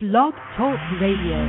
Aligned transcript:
Blog 0.00 0.32
Talk 0.56 0.78
Radio. 1.00 1.42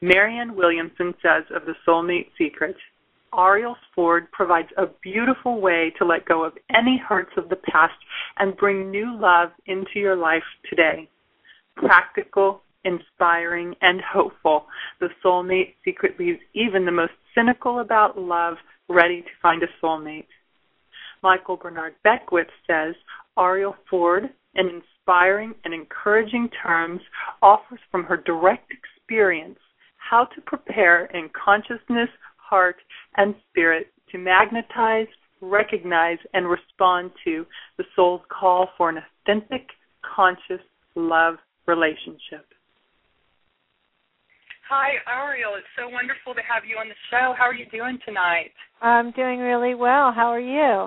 Marianne 0.00 0.56
Williamson 0.56 1.14
says 1.22 1.44
of 1.54 1.62
The 1.64 1.74
Soulmate 1.86 2.30
Secret 2.36 2.74
Arielle 3.32 3.76
Ford 3.94 4.26
provides 4.32 4.70
a 4.76 4.86
beautiful 5.00 5.60
way 5.60 5.92
to 5.98 6.04
let 6.04 6.26
go 6.26 6.42
of 6.42 6.54
any 6.76 6.98
hurts 6.98 7.30
of 7.36 7.48
the 7.48 7.62
past 7.70 7.94
and 8.38 8.56
bring 8.56 8.90
new 8.90 9.16
love 9.16 9.50
into 9.66 10.00
your 10.00 10.16
life 10.16 10.42
today. 10.68 11.08
Practical, 11.76 12.62
inspiring, 12.84 13.76
and 13.80 14.00
hopeful, 14.00 14.66
The 14.98 15.10
Soulmate 15.24 15.74
Secret 15.84 16.18
leaves 16.18 16.40
even 16.52 16.84
the 16.84 16.90
most 16.90 17.12
cynical 17.32 17.78
about 17.78 18.18
love 18.18 18.56
ready 18.90 19.22
to 19.22 19.28
find 19.40 19.62
a 19.62 19.66
soulmate. 19.82 20.26
Michael 21.22 21.56
Bernard 21.56 21.94
Beckwith 22.02 22.48
says 22.66 22.94
Arielle 23.38 23.76
Ford, 23.88 24.24
in 24.56 24.68
inspiring 24.68 25.54
and 25.64 25.72
encouraging 25.72 26.50
terms, 26.62 27.00
offers 27.40 27.78
from 27.90 28.04
her 28.04 28.16
direct 28.16 28.72
experience 28.72 29.58
how 29.96 30.24
to 30.24 30.40
prepare 30.40 31.04
in 31.06 31.30
consciousness, 31.44 32.08
heart, 32.36 32.76
and 33.16 33.34
spirit 33.48 33.92
to 34.10 34.18
magnetize, 34.18 35.06
recognize, 35.40 36.18
and 36.34 36.48
respond 36.48 37.12
to 37.24 37.46
the 37.78 37.84
soul's 37.94 38.22
call 38.28 38.70
for 38.76 38.88
an 38.90 38.98
authentic, 38.98 39.68
conscious 40.02 40.64
love 40.96 41.36
relationship. 41.66 42.46
Hi, 44.70 45.02
Arielle. 45.02 45.58
It's 45.58 45.66
so 45.74 45.90
wonderful 45.90 46.30
to 46.30 46.46
have 46.46 46.62
you 46.62 46.78
on 46.78 46.86
the 46.86 46.94
show. 47.10 47.34
How 47.34 47.50
are 47.50 47.58
you 47.58 47.66
doing 47.74 47.98
tonight? 48.06 48.54
I'm 48.80 49.10
doing 49.18 49.40
really 49.40 49.74
well. 49.74 50.12
How 50.14 50.30
are 50.30 50.38
you? 50.38 50.86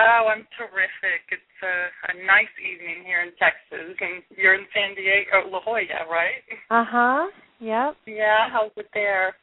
Oh, 0.00 0.22
I'm 0.32 0.48
terrific. 0.56 1.28
It's 1.28 1.60
a, 1.60 1.76
a 2.08 2.24
nice 2.24 2.48
evening 2.56 3.04
here 3.04 3.20
in 3.20 3.36
Texas, 3.36 3.92
and 4.00 4.24
you're 4.32 4.54
in 4.54 4.64
San 4.72 4.96
Diego, 4.96 5.44
La 5.44 5.60
Jolla, 5.60 6.08
right? 6.08 6.40
Uh 6.70 6.88
huh. 6.88 7.26
Yep. 7.60 7.96
Yeah. 8.06 8.48
How's 8.50 8.72
it 8.78 8.88
there? 8.94 9.36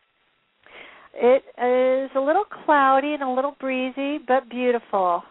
It 1.13 1.45
is 1.61 2.09
a 2.17 2.19
little 2.19 2.45
cloudy 2.65 3.13
and 3.13 3.21
a 3.21 3.29
little 3.29 3.55
breezy, 3.59 4.17
but 4.17 4.49
beautiful. 4.49 5.21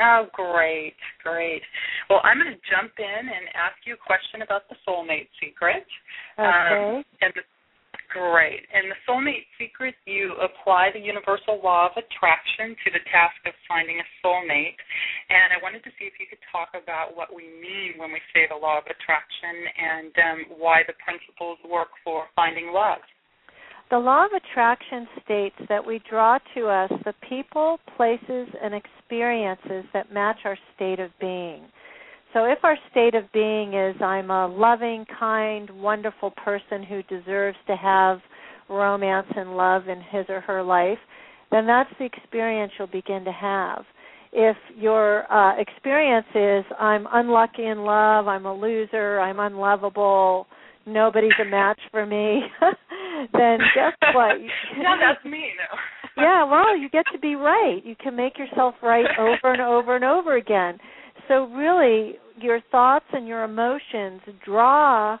Oh, 0.00 0.28
great, 0.32 0.96
great. 1.22 1.62
Well, 2.10 2.20
I'm 2.24 2.38
going 2.38 2.52
to 2.52 2.62
jump 2.68 2.92
in 2.98 3.22
and 3.28 3.48
ask 3.56 3.76
you 3.88 3.94
a 3.94 4.02
question 4.02 4.42
about 4.42 4.68
the 4.68 4.76
soulmate 4.84 5.32
secret. 5.40 5.88
Okay. 6.36 7.00
Um, 7.00 7.04
and 7.24 7.32
the, 7.32 7.42
great. 8.12 8.68
In 8.76 8.92
the 8.92 8.98
soulmate 9.08 9.48
secret, 9.56 9.96
you 10.04 10.36
apply 10.36 10.92
the 10.92 11.00
universal 11.00 11.60
law 11.64 11.88
of 11.88 11.96
attraction 11.96 12.76
to 12.84 12.88
the 12.92 13.00
task 13.08 13.40
of 13.48 13.56
finding 13.64 13.96
a 13.96 14.06
soulmate. 14.20 14.76
And 15.32 15.56
I 15.56 15.58
wanted 15.64 15.80
to 15.88 15.92
see 15.96 16.04
if 16.04 16.20
you 16.20 16.28
could 16.28 16.44
talk 16.52 16.76
about 16.76 17.16
what 17.16 17.32
we 17.32 17.48
mean 17.48 17.96
when 17.96 18.12
we 18.12 18.20
say 18.36 18.44
the 18.48 18.60
law 18.60 18.76
of 18.76 18.84
attraction 18.84 19.56
and 19.80 20.12
um, 20.20 20.38
why 20.60 20.84
the 20.84 20.96
principles 21.00 21.56
work 21.64 21.96
for 22.04 22.28
finding 22.36 22.68
love. 22.68 23.00
The 23.88 23.98
law 23.98 24.24
of 24.26 24.32
attraction 24.32 25.06
states 25.24 25.54
that 25.68 25.86
we 25.86 26.00
draw 26.10 26.38
to 26.56 26.66
us 26.66 26.90
the 27.04 27.14
people, 27.28 27.78
places, 27.96 28.48
and 28.60 28.74
experiences 28.74 29.84
that 29.92 30.12
match 30.12 30.38
our 30.44 30.58
state 30.74 30.98
of 30.98 31.10
being. 31.20 31.62
So 32.32 32.44
if 32.44 32.58
our 32.64 32.76
state 32.90 33.14
of 33.14 33.30
being 33.32 33.74
is 33.74 33.94
I'm 34.02 34.30
a 34.30 34.48
loving, 34.48 35.06
kind, 35.18 35.70
wonderful 35.70 36.32
person 36.32 36.82
who 36.82 37.02
deserves 37.04 37.56
to 37.68 37.76
have 37.76 38.18
romance 38.68 39.28
and 39.36 39.56
love 39.56 39.88
in 39.88 40.00
his 40.00 40.26
or 40.28 40.40
her 40.40 40.64
life, 40.64 40.98
then 41.52 41.66
that's 41.66 41.90
the 41.98 42.04
experience 42.04 42.72
you'll 42.78 42.88
begin 42.88 43.24
to 43.24 43.32
have. 43.32 43.84
If 44.32 44.56
your 44.76 45.32
uh, 45.32 45.60
experience 45.60 46.26
is 46.34 46.64
I'm 46.78 47.06
unlucky 47.12 47.66
in 47.66 47.84
love, 47.84 48.26
I'm 48.26 48.46
a 48.46 48.54
loser, 48.54 49.20
I'm 49.20 49.38
unlovable, 49.38 50.48
nobody's 50.86 51.32
a 51.40 51.44
match 51.44 51.80
for 51.90 52.06
me, 52.06 52.42
then 53.32 53.58
guess 53.74 53.92
what? 54.14 54.38
no, 54.78 54.94
that's 55.00 55.24
me. 55.24 55.50
No. 55.58 55.78
yeah, 56.22 56.44
well, 56.44 56.76
you 56.76 56.88
get 56.88 57.04
to 57.12 57.18
be 57.18 57.34
right. 57.34 57.80
You 57.84 57.96
can 57.96 58.16
make 58.16 58.38
yourself 58.38 58.74
right 58.82 59.06
over 59.18 59.52
and 59.52 59.60
over 59.60 59.96
and 59.96 60.04
over 60.04 60.36
again. 60.36 60.78
So 61.28 61.46
really, 61.46 62.14
your 62.40 62.60
thoughts 62.70 63.06
and 63.12 63.26
your 63.26 63.44
emotions 63.44 64.20
draw 64.44 65.18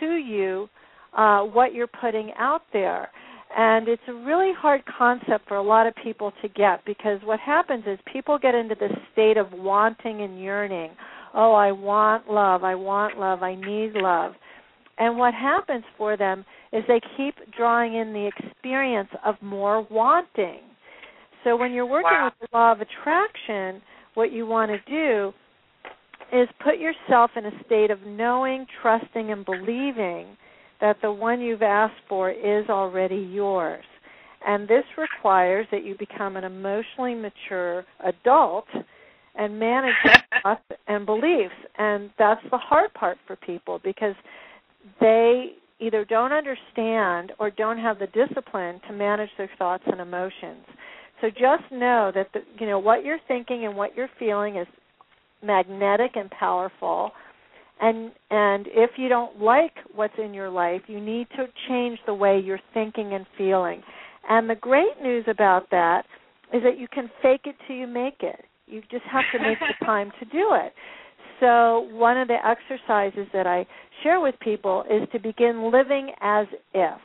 to 0.00 0.06
you 0.06 0.68
uh, 1.16 1.40
what 1.40 1.74
you're 1.74 1.88
putting 1.88 2.32
out 2.38 2.62
there. 2.72 3.10
And 3.56 3.88
it's 3.88 4.02
a 4.08 4.12
really 4.12 4.52
hard 4.56 4.82
concept 4.86 5.48
for 5.48 5.56
a 5.56 5.62
lot 5.62 5.86
of 5.86 5.94
people 6.02 6.32
to 6.42 6.48
get 6.48 6.84
because 6.84 7.18
what 7.24 7.40
happens 7.40 7.84
is 7.86 7.98
people 8.12 8.38
get 8.38 8.54
into 8.54 8.74
this 8.78 8.92
state 9.12 9.38
of 9.38 9.52
wanting 9.52 10.20
and 10.20 10.38
yearning. 10.40 10.90
Oh, 11.34 11.54
I 11.54 11.72
want 11.72 12.30
love. 12.30 12.62
I 12.62 12.74
want 12.74 13.18
love. 13.18 13.42
I 13.42 13.54
need 13.54 13.92
love. 13.94 14.32
And 14.98 15.16
what 15.16 15.32
happens 15.32 15.84
for 15.96 16.16
them 16.16 16.44
is 16.72 16.82
they 16.88 17.00
keep 17.16 17.34
drawing 17.56 17.94
in 17.94 18.12
the 18.12 18.28
experience 18.36 19.08
of 19.24 19.36
more 19.40 19.86
wanting. 19.90 20.60
So 21.44 21.56
when 21.56 21.72
you're 21.72 21.86
working 21.86 22.10
wow. 22.10 22.32
with 22.40 22.50
the 22.50 22.56
law 22.56 22.72
of 22.72 22.80
attraction, 22.80 23.80
what 24.14 24.32
you 24.32 24.46
want 24.46 24.72
to 24.72 24.78
do 24.90 25.32
is 26.32 26.48
put 26.62 26.78
yourself 26.78 27.30
in 27.36 27.46
a 27.46 27.52
state 27.64 27.90
of 27.90 28.00
knowing, 28.02 28.66
trusting, 28.82 29.30
and 29.30 29.44
believing 29.44 30.36
that 30.80 30.96
the 31.00 31.10
one 31.10 31.40
you've 31.40 31.62
asked 31.62 32.00
for 32.08 32.30
is 32.30 32.68
already 32.68 33.28
yours. 33.32 33.84
And 34.46 34.68
this 34.68 34.84
requires 34.96 35.66
that 35.70 35.84
you 35.84 35.96
become 35.98 36.36
an 36.36 36.44
emotionally 36.44 37.14
mature 37.14 37.84
adult 38.04 38.66
and 39.34 39.58
manage 39.58 39.94
thoughts 40.42 40.62
and 40.86 41.06
beliefs. 41.06 41.54
And 41.78 42.10
that's 42.18 42.42
the 42.50 42.58
hard 42.58 42.92
part 42.94 43.18
for 43.26 43.36
people 43.36 43.80
because 43.82 44.14
they 45.00 45.52
either 45.80 46.04
don't 46.04 46.32
understand 46.32 47.32
or 47.38 47.50
don't 47.50 47.78
have 47.78 47.98
the 47.98 48.08
discipline 48.08 48.80
to 48.88 48.92
manage 48.92 49.30
their 49.38 49.50
thoughts 49.58 49.84
and 49.86 50.00
emotions. 50.00 50.64
So 51.20 51.30
just 51.30 51.70
know 51.70 52.12
that 52.14 52.28
the, 52.32 52.40
you 52.60 52.66
know 52.66 52.78
what 52.78 53.04
you're 53.04 53.18
thinking 53.26 53.64
and 53.64 53.76
what 53.76 53.96
you're 53.96 54.10
feeling 54.18 54.56
is 54.56 54.66
magnetic 55.42 56.12
and 56.14 56.30
powerful. 56.30 57.12
And 57.80 58.12
and 58.30 58.66
if 58.70 58.90
you 58.96 59.08
don't 59.08 59.40
like 59.40 59.72
what's 59.94 60.14
in 60.22 60.34
your 60.34 60.50
life, 60.50 60.82
you 60.86 61.00
need 61.00 61.28
to 61.36 61.46
change 61.68 61.98
the 62.06 62.14
way 62.14 62.40
you're 62.40 62.60
thinking 62.74 63.14
and 63.14 63.26
feeling. 63.36 63.82
And 64.28 64.48
the 64.48 64.56
great 64.56 65.00
news 65.02 65.24
about 65.28 65.70
that 65.70 66.04
is 66.52 66.62
that 66.62 66.78
you 66.78 66.88
can 66.88 67.10
fake 67.22 67.42
it 67.44 67.56
till 67.66 67.76
you 67.76 67.86
make 67.86 68.18
it. 68.20 68.44
You 68.66 68.82
just 68.90 69.04
have 69.10 69.24
to 69.32 69.38
make 69.38 69.58
the 69.58 69.84
time 69.84 70.12
to 70.18 70.24
do 70.26 70.50
it. 70.52 70.72
So, 71.40 71.88
one 71.92 72.18
of 72.18 72.28
the 72.28 72.36
exercises 72.44 73.28
that 73.32 73.46
I 73.46 73.66
share 74.02 74.20
with 74.20 74.34
people 74.40 74.84
is 74.90 75.08
to 75.12 75.18
begin 75.18 75.70
living 75.70 76.10
as 76.20 76.46
if. 76.74 76.98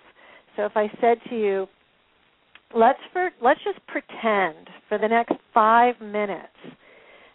So, 0.56 0.65
if 0.65 0.71
I 0.75 0.88
said 1.00 1.18
to 1.30 1.35
you, 1.35 1.68
let's 2.75 3.00
for, 3.12 3.30
let's 3.41 3.59
just 3.63 3.80
pretend 3.88 4.69
for 4.89 4.97
the 4.97 5.07
next 5.07 5.33
5 5.53 6.01
minutes 6.01 6.47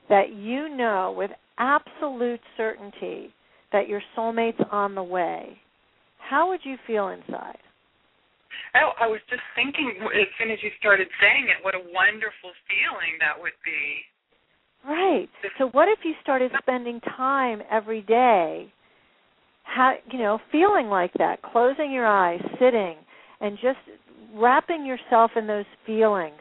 that 0.08 0.32
you 0.34 0.74
know 0.74 1.14
with 1.16 1.30
absolute 1.58 2.40
certainty 2.56 3.32
that 3.72 3.88
your 3.88 4.00
soulmate's 4.16 4.60
on 4.70 4.94
the 4.94 5.02
way. 5.02 5.58
How 6.18 6.48
would 6.48 6.60
you 6.64 6.76
feel 6.86 7.08
inside? 7.08 7.58
Oh, 8.74 8.92
I 9.00 9.06
was 9.06 9.20
just 9.30 9.42
thinking 9.54 9.96
as 10.02 10.28
soon 10.36 10.50
as 10.50 10.58
you 10.62 10.70
started 10.78 11.08
saying 11.20 11.48
it, 11.48 11.64
what 11.64 11.74
a 11.74 11.84
wonderful 11.92 12.52
feeling 12.68 13.16
that 13.20 13.36
would 13.36 13.56
be. 13.64 14.04
Right. 14.86 15.28
So 15.58 15.68
what 15.68 15.88
if 15.88 15.98
you 16.04 16.14
started 16.22 16.50
spending 16.62 17.00
time 17.00 17.62
every 17.70 18.02
day 18.02 18.72
you 20.10 20.18
know, 20.18 20.38
feeling 20.50 20.86
like 20.86 21.12
that, 21.18 21.42
closing 21.42 21.92
your 21.92 22.06
eyes, 22.06 22.40
sitting 22.58 22.96
and 23.40 23.56
just 23.62 23.78
wrapping 24.34 24.84
yourself 24.84 25.30
in 25.36 25.46
those 25.46 25.64
feelings. 25.86 26.40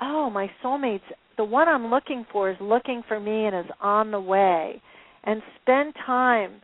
Oh, 0.00 0.30
my 0.30 0.50
soulmate's 0.62 1.04
the 1.36 1.44
one 1.44 1.68
I'm 1.68 1.86
looking 1.90 2.26
for 2.30 2.50
is 2.50 2.56
looking 2.60 3.02
for 3.08 3.18
me 3.18 3.46
and 3.46 3.56
is 3.56 3.72
on 3.80 4.10
the 4.10 4.20
way. 4.20 4.80
And 5.24 5.40
spend 5.62 5.94
time 6.04 6.60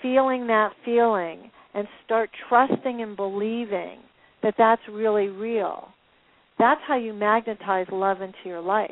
feeling 0.00 0.46
that 0.46 0.70
feeling 0.84 1.50
and 1.74 1.86
start 2.04 2.30
trusting 2.48 3.02
and 3.02 3.16
believing 3.16 3.98
that 4.42 4.54
that's 4.56 4.82
really 4.90 5.28
real. 5.28 5.88
That's 6.58 6.80
how 6.86 6.96
you 6.96 7.12
magnetize 7.12 7.86
love 7.90 8.22
into 8.22 8.38
your 8.44 8.60
life. 8.60 8.90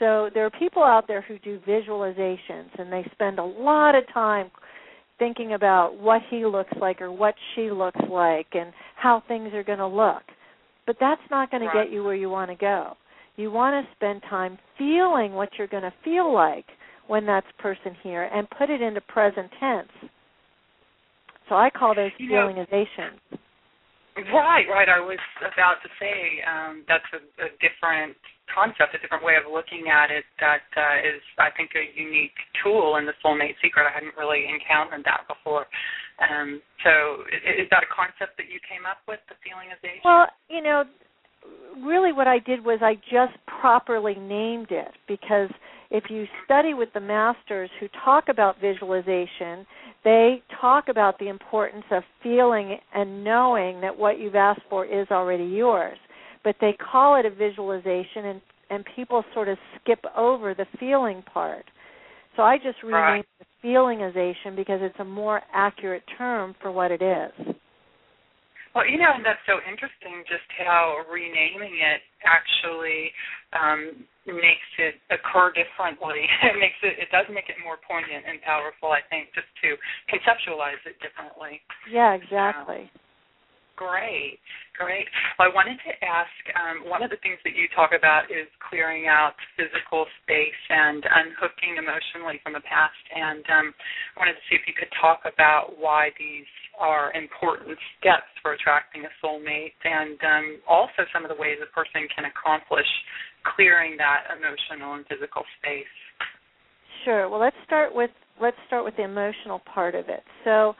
So 0.00 0.30
there 0.32 0.46
are 0.46 0.50
people 0.50 0.82
out 0.82 1.06
there 1.06 1.20
who 1.20 1.38
do 1.38 1.60
visualizations 1.68 2.70
and 2.78 2.90
they 2.90 3.06
spend 3.12 3.38
a 3.38 3.44
lot 3.44 3.94
of 3.94 4.02
time 4.12 4.50
thinking 5.18 5.52
about 5.52 5.96
what 6.00 6.22
he 6.30 6.46
looks 6.46 6.72
like 6.80 7.02
or 7.02 7.12
what 7.12 7.34
she 7.54 7.70
looks 7.70 8.00
like 8.10 8.46
and 8.52 8.72
how 8.96 9.22
things 9.28 9.52
are 9.52 9.62
going 9.62 9.78
to 9.78 9.86
look. 9.86 10.22
But 10.86 10.96
that's 10.98 11.20
not 11.30 11.50
going 11.50 11.62
to 11.62 11.70
get 11.72 11.92
you 11.92 12.02
where 12.02 12.14
you 12.14 12.30
want 12.30 12.50
to 12.50 12.56
go. 12.56 12.96
You 13.36 13.52
want 13.52 13.86
to 13.86 13.94
spend 13.94 14.22
time 14.28 14.58
feeling 14.78 15.34
what 15.34 15.50
you're 15.58 15.68
going 15.68 15.82
to 15.82 15.92
feel 16.02 16.32
like 16.32 16.64
when 17.06 17.26
that's 17.26 17.46
person 17.58 17.94
here 18.02 18.24
and 18.24 18.48
put 18.58 18.70
it 18.70 18.80
into 18.80 19.02
present 19.02 19.50
tense. 19.60 20.10
So 21.48 21.56
I 21.56 21.68
call 21.68 21.94
those 21.94 22.10
you 22.18 22.30
feelingizations. 22.30 23.20
right, 24.32 24.64
right. 24.70 24.88
I 24.88 25.00
was 25.00 25.18
about 25.38 25.76
to 25.82 25.88
say 26.00 26.40
um, 26.48 26.84
that's 26.88 27.04
a, 27.12 27.44
a 27.44 27.48
different 27.60 28.16
concept, 28.50 28.94
a 28.94 28.98
different 28.98 29.24
way 29.24 29.34
of 29.38 29.46
looking 29.50 29.88
at 29.88 30.10
it 30.10 30.24
that 30.42 30.66
uh, 30.76 30.98
is, 31.00 31.22
I 31.38 31.50
think, 31.54 31.70
a 31.78 31.84
unique 31.94 32.36
tool 32.62 32.96
in 32.96 33.06
the 33.06 33.16
soulmate 33.24 33.56
secret. 33.62 33.86
I 33.86 33.94
hadn't 33.94 34.14
really 34.18 34.46
encountered 34.46 35.06
that 35.06 35.24
before. 35.30 35.66
Um, 36.20 36.60
so, 36.84 37.24
is, 37.32 37.64
is 37.64 37.68
that 37.70 37.82
a 37.86 37.90
concept 37.90 38.36
that 38.36 38.52
you 38.52 38.60
came 38.66 38.84
up 38.84 39.00
with, 39.08 39.20
the 39.30 39.38
feelingization? 39.40 40.04
Well, 40.04 40.26
you 40.48 40.62
know, 40.62 40.84
really 41.82 42.12
what 42.12 42.28
I 42.28 42.38
did 42.38 42.64
was 42.64 42.80
I 42.82 42.94
just 43.08 43.38
properly 43.60 44.14
named 44.14 44.68
it 44.70 44.92
because 45.08 45.50
if 45.90 46.04
you 46.08 46.26
study 46.44 46.74
with 46.74 46.90
the 46.94 47.00
masters 47.00 47.70
who 47.80 47.88
talk 48.04 48.28
about 48.28 48.60
visualization, 48.60 49.66
they 50.04 50.42
talk 50.60 50.88
about 50.88 51.18
the 51.18 51.28
importance 51.28 51.84
of 51.90 52.02
feeling 52.22 52.78
and 52.94 53.24
knowing 53.24 53.80
that 53.80 53.98
what 53.98 54.18
you've 54.18 54.36
asked 54.36 54.62
for 54.70 54.84
is 54.84 55.06
already 55.10 55.44
yours 55.44 55.98
but 56.44 56.56
they 56.60 56.72
call 56.72 57.16
it 57.16 57.26
a 57.26 57.30
visualization 57.30 58.26
and 58.26 58.40
and 58.70 58.84
people 58.94 59.24
sort 59.34 59.48
of 59.48 59.58
skip 59.80 59.98
over 60.16 60.54
the 60.54 60.66
feeling 60.78 61.22
part. 61.22 61.64
So 62.36 62.42
I 62.42 62.56
just 62.56 62.80
renamed 62.84 62.94
right. 63.02 63.24
it 63.40 63.46
feelingization 63.64 64.54
because 64.54 64.78
it's 64.80 64.98
a 65.00 65.04
more 65.04 65.42
accurate 65.52 66.04
term 66.16 66.54
for 66.62 66.70
what 66.70 66.92
it 66.92 67.02
is. 67.02 67.54
Well, 68.74 68.86
you 68.86 68.98
know, 69.02 69.10
and 69.10 69.26
that's 69.26 69.42
so 69.50 69.58
interesting 69.66 70.22
just 70.30 70.46
how 70.62 71.02
renaming 71.10 71.82
it 71.82 72.06
actually 72.22 73.10
um, 73.50 74.06
makes 74.30 74.70
it 74.78 74.94
occur 75.10 75.50
differently. 75.50 76.30
it 76.46 76.54
makes 76.54 76.78
it 76.86 76.94
it 77.02 77.10
does 77.10 77.26
make 77.34 77.50
it 77.50 77.58
more 77.58 77.82
poignant 77.82 78.22
and 78.30 78.38
powerful, 78.46 78.94
I 78.94 79.02
think, 79.10 79.34
just 79.34 79.50
to 79.66 79.74
conceptualize 80.06 80.78
it 80.86 80.94
differently. 81.02 81.58
Yeah, 81.90 82.14
exactly. 82.14 82.86
Um, 82.86 83.09
Great, 83.80 84.36
great. 84.76 85.08
Well, 85.40 85.48
I 85.48 85.52
wanted 85.56 85.80
to 85.88 85.92
ask 86.04 86.36
um, 86.52 86.84
one 86.84 87.00
of 87.00 87.08
the 87.08 87.16
things 87.24 87.40
that 87.48 87.56
you 87.56 87.64
talk 87.72 87.96
about 87.96 88.28
is 88.28 88.44
clearing 88.60 89.08
out 89.08 89.32
physical 89.56 90.04
space 90.20 90.62
and 90.68 91.00
unhooking 91.00 91.80
emotionally 91.80 92.44
from 92.44 92.52
the 92.52 92.60
past. 92.68 93.00
And 93.08 93.40
um, 93.48 93.72
I 93.72 94.14
wanted 94.20 94.36
to 94.36 94.44
see 94.52 94.60
if 94.60 94.68
you 94.68 94.76
could 94.76 94.92
talk 95.00 95.24
about 95.24 95.80
why 95.80 96.12
these 96.20 96.44
are 96.76 97.08
important 97.16 97.80
steps 97.96 98.28
for 98.44 98.52
attracting 98.52 99.08
a 99.08 99.12
soulmate 99.24 99.76
and 99.80 100.20
um, 100.28 100.46
also 100.68 101.08
some 101.08 101.24
of 101.24 101.32
the 101.32 101.40
ways 101.40 101.56
a 101.64 101.70
person 101.72 102.04
can 102.12 102.28
accomplish 102.28 102.88
clearing 103.56 103.96
that 103.96 104.28
emotional 104.28 105.00
and 105.00 105.08
physical 105.08 105.40
space. 105.56 105.96
Sure. 107.08 107.32
Well, 107.32 107.40
let's 107.40 107.56
start 107.64 107.96
with 107.96 108.12
let's 108.40 108.56
start 108.66 108.84
with 108.84 108.96
the 108.96 109.04
emotional 109.04 109.60
part 109.72 109.94
of 109.94 110.08
it. 110.08 110.24
So, 110.44 110.74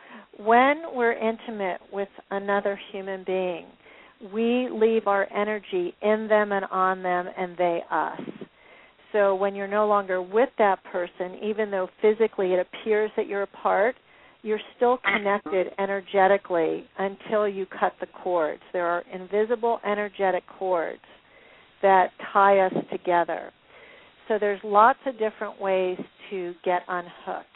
when 0.44 0.82
we're 0.94 1.12
intimate 1.12 1.80
with 1.92 2.08
another 2.30 2.78
human 2.92 3.24
being, 3.24 3.66
we 4.32 4.68
leave 4.70 5.06
our 5.06 5.30
energy 5.32 5.94
in 6.02 6.28
them 6.28 6.52
and 6.52 6.64
on 6.66 7.02
them 7.02 7.26
and 7.36 7.56
they 7.56 7.80
us. 7.90 8.20
So, 9.12 9.34
when 9.34 9.54
you're 9.54 9.66
no 9.66 9.88
longer 9.88 10.22
with 10.22 10.50
that 10.58 10.82
person, 10.84 11.36
even 11.42 11.70
though 11.70 11.88
physically 12.00 12.52
it 12.52 12.60
appears 12.60 13.10
that 13.16 13.26
you're 13.26 13.42
apart, 13.42 13.96
you're 14.42 14.60
still 14.76 14.98
connected 14.98 15.68
energetically 15.78 16.84
until 16.98 17.48
you 17.48 17.66
cut 17.66 17.92
the 18.00 18.06
cords. 18.06 18.62
There 18.72 18.86
are 18.86 19.02
invisible 19.12 19.80
energetic 19.84 20.44
cords 20.58 21.00
that 21.82 22.10
tie 22.32 22.60
us 22.60 22.72
together. 22.90 23.50
So 24.28 24.38
there's 24.38 24.60
lots 24.62 25.00
of 25.06 25.18
different 25.18 25.60
ways 25.60 25.98
to 26.30 26.54
get 26.64 26.82
unhooked. 26.88 27.46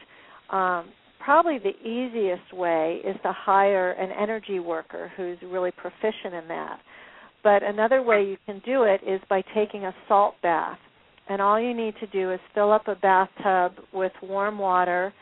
Um, 0.50 0.86
probably 1.24 1.58
the 1.58 1.76
easiest 1.80 2.52
way 2.52 3.00
is 3.04 3.16
to 3.22 3.32
hire 3.32 3.92
an 3.92 4.10
energy 4.10 4.60
worker 4.60 5.10
who's 5.16 5.38
really 5.42 5.70
proficient 5.70 6.34
in 6.34 6.46
that. 6.48 6.78
But 7.42 7.62
another 7.62 8.02
way 8.02 8.24
you 8.24 8.36
can 8.46 8.60
do 8.64 8.82
it 8.82 9.00
is 9.06 9.20
by 9.28 9.42
taking 9.54 9.84
a 9.84 9.94
salt 10.08 10.34
bath. 10.42 10.78
And 11.28 11.40
all 11.40 11.58
you 11.58 11.74
need 11.74 11.94
to 12.00 12.06
do 12.08 12.32
is 12.32 12.40
fill 12.54 12.70
up 12.70 12.88
a 12.88 12.94
bathtub 12.96 13.72
with 13.92 14.12
warm 14.22 14.58
water, 14.58 15.12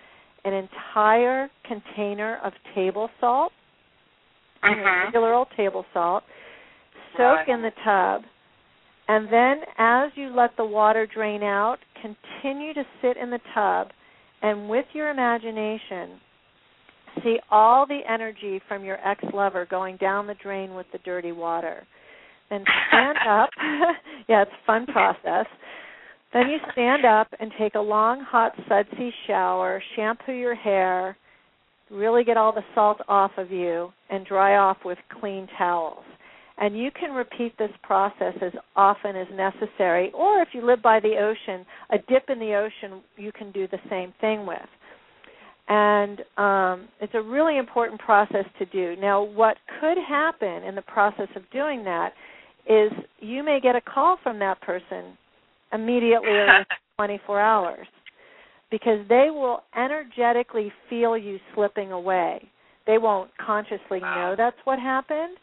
an 0.44 0.52
entire 0.52 1.49
container 1.66 2.38
of 2.44 2.52
table 2.75 3.09
salt, 3.21 3.52
uh-huh. 4.62 5.04
regular 5.06 5.32
old 5.32 5.49
table 5.56 5.85
salt, 5.92 6.25
soak 7.16 7.49
in 7.49 7.62
the 7.62 7.71
tub, 7.85 8.23
and 9.09 9.26
then 9.32 9.61
as 9.78 10.11
you 10.14 10.35
let 10.35 10.56
the 10.56 10.64
water 10.64 11.06
drain 11.12 11.42
out, 11.42 11.78
continue 12.00 12.73
to 12.75 12.82
sit 13.00 13.16
in 13.16 13.30
the 13.30 13.40
tub 13.54 13.88
and 14.42 14.68
with 14.68 14.87
your 14.92 15.11
imagination, 15.11 16.20
see 17.22 17.38
all 17.50 17.87
the 17.87 18.00
energy 18.08 18.61
from 18.68 18.84
your 18.84 18.99
ex 19.06 19.22
lover 19.32 19.66
going 19.70 19.96
down 19.99 20.26
the 20.26 20.34
drain 20.42 20.75
with 20.75 20.87
the 20.92 20.99
dirty 20.99 21.32
water. 21.32 21.87
Then 22.50 22.64
stand 22.88 23.18
up. 23.28 23.50
yeah, 24.28 24.42
it's 24.42 24.50
a 24.50 24.66
fun 24.66 24.87
process. 24.87 25.46
Then 26.32 26.49
you 26.49 26.58
stand 26.72 27.04
up 27.04 27.28
and 27.40 27.52
take 27.58 27.75
a 27.75 27.80
long, 27.80 28.20
hot, 28.26 28.52
sudsy 28.68 29.12
shower, 29.26 29.82
shampoo 29.96 30.32
your 30.32 30.54
hair, 30.54 31.16
really 31.90 32.25
get 32.25 32.38
all 32.38 32.52
the 32.52 32.64
salt 32.75 33.00
off 33.06 33.32
of 33.37 33.50
you, 33.50 33.92
and 34.08 34.25
dry 34.25 34.56
off 34.56 34.78
with 34.84 34.99
clean 35.20 35.46
towels. 35.58 36.04
And 36.59 36.78
you 36.78 36.90
can 36.90 37.12
repeat 37.12 37.56
this 37.59 37.71
process 37.82 38.35
as 38.42 38.52
often 38.76 39.16
as 39.16 39.26
necessary. 39.35 40.11
Or 40.14 40.42
if 40.42 40.49
you 40.52 40.64
live 40.64 40.82
by 40.82 41.00
the 41.00 41.16
ocean, 41.18 41.64
a 41.90 41.99
dip 42.09 42.28
in 42.28 42.38
the 42.38 42.54
ocean 42.54 43.00
you 43.16 43.32
can 43.32 43.50
do 43.52 43.66
the 43.68 43.78
same 43.90 44.12
thing 44.21 44.47
with. 44.47 44.59
and 45.68 46.21
um, 46.37 46.88
it's 47.00 47.14
a 47.14 47.23
really 47.23 47.56
important 47.59 48.00
process 48.00 48.44
to 48.59 48.66
do. 48.66 48.97
Now, 49.00 49.23
what 49.23 49.56
could 49.80 49.97
happen 49.97 50.64
in 50.64 50.75
the 50.75 50.82
process 50.82 51.28
of 51.37 51.42
doing 51.52 51.85
that 51.85 52.12
is 52.68 52.92
you 53.21 53.42
may 53.44 53.61
get 53.62 53.76
a 53.76 53.80
call 53.80 54.18
from 54.23 54.38
that 54.40 54.61
person 54.61 55.16
immediately 55.73 56.28
or 56.28 56.66
24 56.99 57.40
hours 57.40 57.87
because 58.71 58.99
they 59.09 59.28
will 59.30 59.62
energetically 59.76 60.73
feel 60.90 61.16
you 61.16 61.38
slipping 61.54 61.92
away. 61.92 62.42
They 62.87 62.99
won't 62.99 63.30
consciously 63.44 64.00
know 64.00 64.35
that's 64.37 64.56
what 64.64 64.78
happened, 64.78 65.37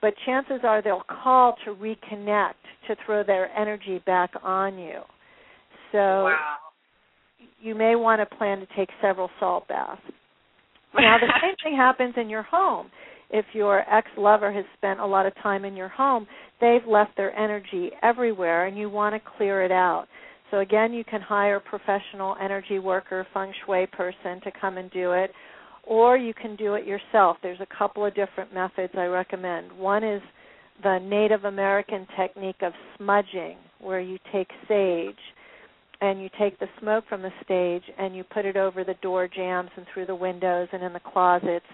but 0.00 0.14
chances 0.24 0.60
are 0.64 0.82
they'll 0.82 1.02
call 1.22 1.56
to 1.64 1.74
reconnect, 1.74 2.54
to 2.88 2.96
throw 3.04 3.22
their 3.22 3.50
energy 3.56 4.02
back 4.06 4.30
on 4.42 4.78
you. 4.78 5.00
So 5.92 5.98
wow. 5.98 6.56
you 7.60 7.74
may 7.74 7.96
want 7.96 8.20
to 8.20 8.36
plan 8.36 8.60
to 8.60 8.66
take 8.76 8.88
several 9.02 9.30
salt 9.38 9.68
baths. 9.68 10.00
Now, 10.92 11.18
the 11.18 11.32
same 11.40 11.54
thing 11.62 11.76
happens 11.76 12.14
in 12.16 12.28
your 12.28 12.42
home. 12.42 12.90
If 13.30 13.44
your 13.52 13.88
ex 13.88 14.08
lover 14.18 14.52
has 14.52 14.64
spent 14.76 14.98
a 14.98 15.06
lot 15.06 15.24
of 15.24 15.32
time 15.40 15.64
in 15.64 15.76
your 15.76 15.88
home, 15.88 16.26
they've 16.60 16.84
left 16.84 17.16
their 17.16 17.36
energy 17.38 17.90
everywhere 18.02 18.66
and 18.66 18.76
you 18.76 18.90
want 18.90 19.14
to 19.14 19.30
clear 19.36 19.62
it 19.62 19.70
out. 19.70 20.06
So, 20.50 20.58
again, 20.58 20.92
you 20.92 21.04
can 21.04 21.20
hire 21.20 21.56
a 21.56 21.60
professional 21.60 22.34
energy 22.42 22.80
worker, 22.80 23.24
feng 23.32 23.52
shui 23.64 23.86
person 23.86 24.40
to 24.42 24.50
come 24.60 24.78
and 24.78 24.90
do 24.90 25.12
it, 25.12 25.30
or 25.90 26.16
you 26.16 26.32
can 26.32 26.54
do 26.54 26.74
it 26.74 26.86
yourself. 26.86 27.36
There's 27.42 27.60
a 27.60 27.76
couple 27.76 28.06
of 28.06 28.14
different 28.14 28.54
methods 28.54 28.94
I 28.96 29.06
recommend. 29.06 29.72
One 29.72 30.04
is 30.04 30.22
the 30.84 30.98
Native 31.02 31.44
American 31.44 32.06
technique 32.16 32.62
of 32.62 32.72
smudging, 32.96 33.56
where 33.80 33.98
you 33.98 34.16
take 34.32 34.46
sage 34.68 35.18
and 36.00 36.22
you 36.22 36.30
take 36.38 36.58
the 36.60 36.68
smoke 36.78 37.04
from 37.08 37.22
the 37.22 37.32
stage 37.44 37.82
and 37.98 38.14
you 38.14 38.22
put 38.22 38.46
it 38.46 38.56
over 38.56 38.84
the 38.84 38.94
door 39.02 39.28
jambs 39.28 39.70
and 39.76 39.84
through 39.92 40.06
the 40.06 40.14
windows 40.14 40.68
and 40.72 40.82
in 40.84 40.92
the 40.92 41.00
closets 41.00 41.66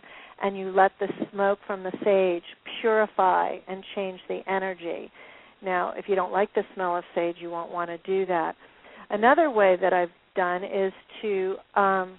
and 0.42 0.56
you 0.56 0.70
let 0.70 0.92
the 0.98 1.08
smoke 1.30 1.58
from 1.66 1.82
the 1.82 1.92
sage 2.02 2.42
purify 2.80 3.56
and 3.68 3.84
change 3.94 4.18
the 4.28 4.40
energy. 4.48 5.10
Now, 5.62 5.92
if 5.94 6.06
you 6.08 6.14
don't 6.14 6.32
like 6.32 6.52
the 6.54 6.62
smell 6.74 6.96
of 6.96 7.04
sage, 7.14 7.36
you 7.38 7.50
won't 7.50 7.70
want 7.70 7.90
to 7.90 7.98
do 7.98 8.24
that. 8.26 8.56
Another 9.10 9.50
way 9.50 9.76
that 9.80 9.92
I've 9.92 10.08
done 10.34 10.64
is 10.64 10.92
to 11.20 11.56
um 11.74 12.18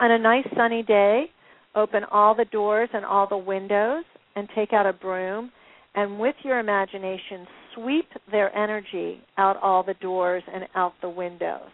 on 0.00 0.10
a 0.10 0.18
nice 0.18 0.46
sunny 0.56 0.82
day, 0.82 1.26
open 1.74 2.02
all 2.10 2.34
the 2.34 2.44
doors 2.46 2.88
and 2.92 3.04
all 3.04 3.26
the 3.28 3.36
windows 3.36 4.04
and 4.34 4.48
take 4.54 4.72
out 4.72 4.86
a 4.86 4.92
broom 4.92 5.50
and 5.94 6.20
with 6.20 6.36
your 6.44 6.58
imagination 6.58 7.46
sweep 7.74 8.06
their 8.30 8.54
energy 8.56 9.20
out 9.38 9.56
all 9.62 9.82
the 9.82 9.94
doors 9.94 10.42
and 10.52 10.64
out 10.74 10.92
the 11.02 11.08
windows. 11.08 11.70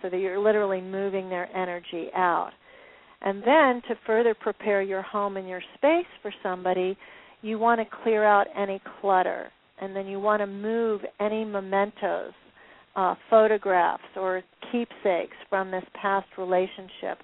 So 0.00 0.08
that 0.10 0.18
you're 0.18 0.40
literally 0.40 0.80
moving 0.80 1.28
their 1.28 1.54
energy 1.56 2.08
out. 2.14 2.50
And 3.20 3.40
then 3.42 3.82
to 3.88 3.94
further 4.04 4.34
prepare 4.34 4.82
your 4.82 5.02
home 5.02 5.36
and 5.36 5.48
your 5.48 5.62
space 5.76 6.06
for 6.22 6.32
somebody, 6.42 6.96
you 7.40 7.58
want 7.58 7.80
to 7.80 7.96
clear 8.02 8.24
out 8.24 8.46
any 8.56 8.80
clutter. 9.00 9.50
And 9.80 9.94
then 9.94 10.06
you 10.06 10.18
want 10.18 10.40
to 10.40 10.46
move 10.46 11.02
any 11.20 11.44
mementos, 11.44 12.32
uh, 12.96 13.14
photographs, 13.30 14.02
or 14.16 14.42
keepsakes 14.72 15.36
from 15.48 15.70
this 15.70 15.84
past 16.00 16.26
relationship 16.36 17.18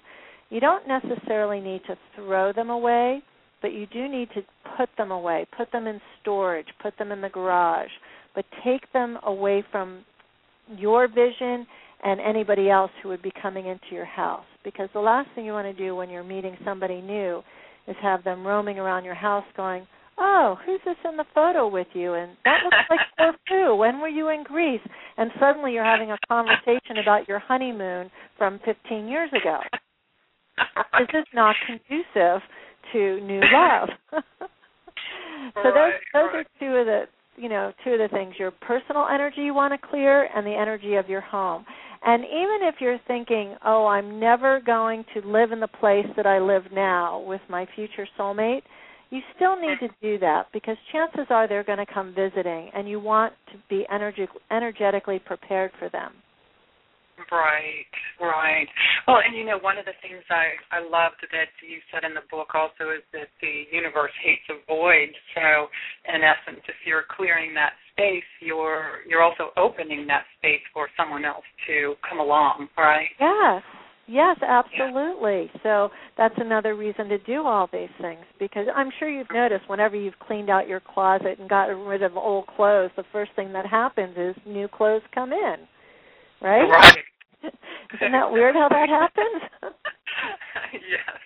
you 0.49 0.59
don't 0.59 0.87
necessarily 0.87 1.59
need 1.59 1.81
to 1.87 1.95
throw 2.15 2.51
them 2.51 2.69
away, 2.69 3.21
but 3.61 3.73
you 3.73 3.85
do 3.87 4.07
need 4.07 4.29
to 4.33 4.41
put 4.77 4.89
them 4.97 5.11
away, 5.11 5.45
put 5.55 5.71
them 5.71 5.85
in 5.87 6.01
storage, 6.21 6.67
put 6.81 6.97
them 6.97 7.11
in 7.11 7.21
the 7.21 7.29
garage, 7.29 7.89
but 8.35 8.45
take 8.63 8.91
them 8.93 9.17
away 9.25 9.63
from 9.71 10.03
your 10.75 11.07
vision 11.07 11.67
and 12.03 12.19
anybody 12.21 12.69
else 12.69 12.91
who 13.03 13.09
would 13.09 13.21
be 13.21 13.31
coming 13.41 13.67
into 13.67 13.87
your 13.91 14.05
house. 14.05 14.45
Because 14.63 14.89
the 14.93 14.99
last 14.99 15.29
thing 15.35 15.45
you 15.45 15.51
want 15.51 15.67
to 15.67 15.83
do 15.83 15.95
when 15.95 16.09
you're 16.09 16.23
meeting 16.23 16.57
somebody 16.63 17.01
new 17.01 17.43
is 17.87 17.95
have 18.01 18.23
them 18.23 18.45
roaming 18.45 18.79
around 18.79 19.03
your 19.03 19.15
house 19.15 19.45
going, 19.57 19.85
Oh, 20.21 20.57
who's 20.65 20.81
this 20.83 20.97
in 21.09 21.15
the 21.15 21.25
photo 21.33 21.67
with 21.69 21.87
you? 21.93 22.13
And 22.13 22.31
that 22.43 22.59
looks 22.63 22.75
like 22.89 22.99
Corfu. 23.17 23.75
When 23.75 24.01
were 24.01 24.09
you 24.09 24.29
in 24.29 24.43
Greece? 24.43 24.81
And 25.17 25.31
suddenly 25.39 25.73
you're 25.73 25.85
having 25.85 26.11
a 26.11 26.17
conversation 26.27 26.97
about 27.01 27.27
your 27.27 27.39
honeymoon 27.39 28.11
from 28.37 28.59
15 28.65 29.07
years 29.07 29.29
ago 29.31 29.59
this 30.99 31.09
is 31.13 31.25
not 31.33 31.55
conducive 31.65 32.41
to 32.93 33.19
new 33.21 33.41
love. 33.51 33.89
so 35.55 35.63
those 35.63 35.93
those 36.13 36.29
right. 36.33 36.35
are 36.35 36.45
two 36.59 36.75
of 36.75 36.85
the 36.85 37.03
you 37.37 37.49
know 37.49 37.71
two 37.83 37.91
of 37.91 37.99
the 37.99 38.07
things 38.09 38.35
your 38.37 38.51
personal 38.51 39.07
energy 39.11 39.41
you 39.41 39.53
want 39.53 39.73
to 39.73 39.87
clear 39.87 40.27
and 40.35 40.45
the 40.45 40.53
energy 40.53 40.95
of 40.95 41.07
your 41.07 41.21
home 41.21 41.65
and 42.03 42.23
even 42.23 42.59
if 42.61 42.75
you're 42.79 42.99
thinking 43.07 43.55
oh 43.65 43.85
i'm 43.87 44.19
never 44.19 44.61
going 44.65 45.03
to 45.13 45.25
live 45.27 45.51
in 45.51 45.59
the 45.59 45.67
place 45.67 46.05
that 46.17 46.25
i 46.25 46.39
live 46.39 46.63
now 46.73 47.19
with 47.21 47.41
my 47.49 47.65
future 47.75 48.07
soulmate 48.17 48.61
you 49.09 49.21
still 49.35 49.59
need 49.59 49.77
to 49.79 49.87
do 50.01 50.19
that 50.19 50.47
because 50.53 50.77
chances 50.91 51.25
are 51.29 51.47
they're 51.47 51.63
going 51.63 51.79
to 51.79 51.93
come 51.93 52.13
visiting 52.13 52.69
and 52.75 52.87
you 52.87 52.99
want 52.99 53.33
to 53.51 53.57
be 53.69 53.85
energetically 54.51 55.19
prepared 55.19 55.71
for 55.79 55.89
them 55.89 56.11
Right, 57.31 57.85
right. 58.19 58.67
Well, 59.07 59.21
and 59.25 59.37
you 59.37 59.45
know, 59.45 59.59
one 59.61 59.77
of 59.77 59.85
the 59.85 59.97
things 60.01 60.23
I 60.29 60.57
I 60.73 60.81
loved 60.81 61.21
that 61.31 61.49
you 61.61 61.77
said 61.93 62.03
in 62.03 62.13
the 62.13 62.25
book 62.29 62.53
also 62.53 62.89
is 62.89 63.05
that 63.13 63.29
the 63.41 63.69
universe 63.71 64.13
hates 64.23 64.45
a 64.49 64.57
void. 64.65 65.13
So, 65.35 65.69
in 66.09 66.21
essence, 66.25 66.65
if 66.67 66.75
you're 66.85 67.05
clearing 67.15 67.53
that 67.53 67.73
space, 67.93 68.27
you're 68.41 69.05
you're 69.07 69.21
also 69.21 69.53
opening 69.57 70.07
that 70.07 70.25
space 70.39 70.63
for 70.73 70.89
someone 70.97 71.25
else 71.25 71.45
to 71.67 71.95
come 72.07 72.19
along, 72.19 72.67
right? 72.77 73.09
Yes. 73.19 73.63
Yes, 74.09 74.37
absolutely. 74.41 75.51
Yeah. 75.53 75.61
So 75.61 75.89
that's 76.17 76.33
another 76.37 76.75
reason 76.75 77.09
to 77.09 77.19
do 77.19 77.45
all 77.45 77.69
these 77.71 77.93
things 78.01 78.25
because 78.39 78.65
I'm 78.75 78.89
sure 78.97 79.07
you've 79.07 79.27
noticed 79.31 79.69
whenever 79.69 79.95
you've 79.95 80.17
cleaned 80.17 80.49
out 80.49 80.67
your 80.67 80.79
closet 80.79 81.37
and 81.37 81.47
gotten 81.47 81.77
rid 81.81 82.01
of 82.01 82.17
old 82.17 82.47
clothes, 82.47 82.89
the 82.97 83.03
first 83.11 83.29
thing 83.35 83.53
that 83.53 83.67
happens 83.67 84.15
is 84.17 84.35
new 84.47 84.67
clothes 84.67 85.03
come 85.13 85.31
in. 85.31 85.57
Right? 86.41 86.67
Right. 86.67 86.97
Isn't 87.93 88.11
that 88.11 88.31
weird 88.31 88.55
how 88.55 88.69
that 88.69 88.89
happens? 88.89 89.41
yes. 90.73 91.19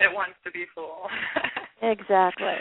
It 0.00 0.12
wants 0.12 0.36
to 0.44 0.50
be 0.50 0.66
full. 0.74 1.08
exactly. 1.82 2.56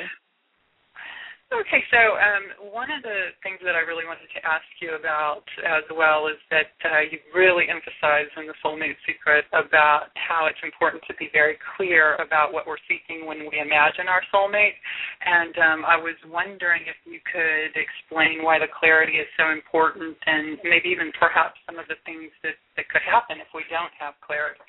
Okay, 1.49 1.81
so 1.89 1.97
um, 1.97 2.69
one 2.69 2.93
of 2.93 3.01
the 3.01 3.33
things 3.41 3.57
that 3.65 3.73
I 3.73 3.81
really 3.81 4.05
wanted 4.05 4.29
to 4.37 4.41
ask 4.45 4.69
you 4.77 4.93
about 4.93 5.41
as 5.65 5.81
well 5.89 6.29
is 6.29 6.37
that 6.53 6.69
uh, 6.85 7.01
you 7.09 7.17
really 7.33 7.65
emphasize 7.65 8.29
in 8.37 8.45
the 8.45 8.53
Soulmate 8.61 8.93
Secret 9.01 9.49
about 9.49 10.13
how 10.13 10.45
it's 10.45 10.61
important 10.61 11.01
to 11.09 11.17
be 11.17 11.25
very 11.33 11.57
clear 11.73 12.21
about 12.21 12.53
what 12.53 12.69
we're 12.69 12.77
seeking 12.85 13.25
when 13.25 13.49
we 13.49 13.57
imagine 13.57 14.05
our 14.05 14.21
soulmate. 14.29 14.77
And 15.25 15.57
um, 15.57 15.79
I 15.89 15.97
was 15.97 16.13
wondering 16.29 16.85
if 16.85 17.01
you 17.09 17.17
could 17.25 17.73
explain 17.73 18.45
why 18.45 18.61
the 18.61 18.69
clarity 18.69 19.17
is 19.17 19.25
so 19.33 19.49
important 19.49 20.21
and 20.29 20.61
maybe 20.61 20.93
even 20.93 21.09
perhaps 21.17 21.57
some 21.65 21.81
of 21.81 21.89
the 21.89 21.97
things 22.05 22.29
that, 22.45 22.61
that 22.77 22.85
could 22.93 23.01
happen 23.01 23.41
if 23.41 23.49
we 23.57 23.65
don't 23.73 23.93
have 23.97 24.13
clarity. 24.21 24.61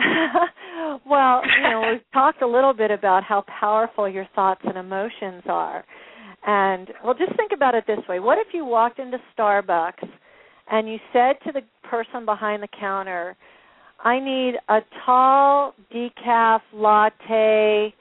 well, 1.06 1.42
you 1.44 1.70
know, 1.70 1.82
we've 1.90 2.12
talked 2.12 2.42
a 2.42 2.46
little 2.46 2.72
bit 2.72 2.90
about 2.90 3.22
how 3.22 3.44
powerful 3.60 4.08
your 4.08 4.26
thoughts 4.34 4.60
and 4.64 4.76
emotions 4.76 5.42
are. 5.46 5.84
And 6.46 6.88
well, 7.04 7.14
just 7.14 7.36
think 7.36 7.52
about 7.54 7.74
it 7.74 7.84
this 7.86 7.98
way. 8.08 8.18
What 8.18 8.38
if 8.38 8.48
you 8.52 8.64
walked 8.64 8.98
into 8.98 9.18
Starbucks 9.36 10.08
and 10.70 10.88
you 10.88 10.98
said 11.12 11.36
to 11.44 11.52
the 11.52 11.60
person 11.88 12.24
behind 12.24 12.62
the 12.62 12.68
counter, 12.78 13.36
I 14.02 14.18
need 14.18 14.54
a 14.68 14.78
tall 15.04 15.74
decaf 15.94 16.60
latte. 16.72 17.94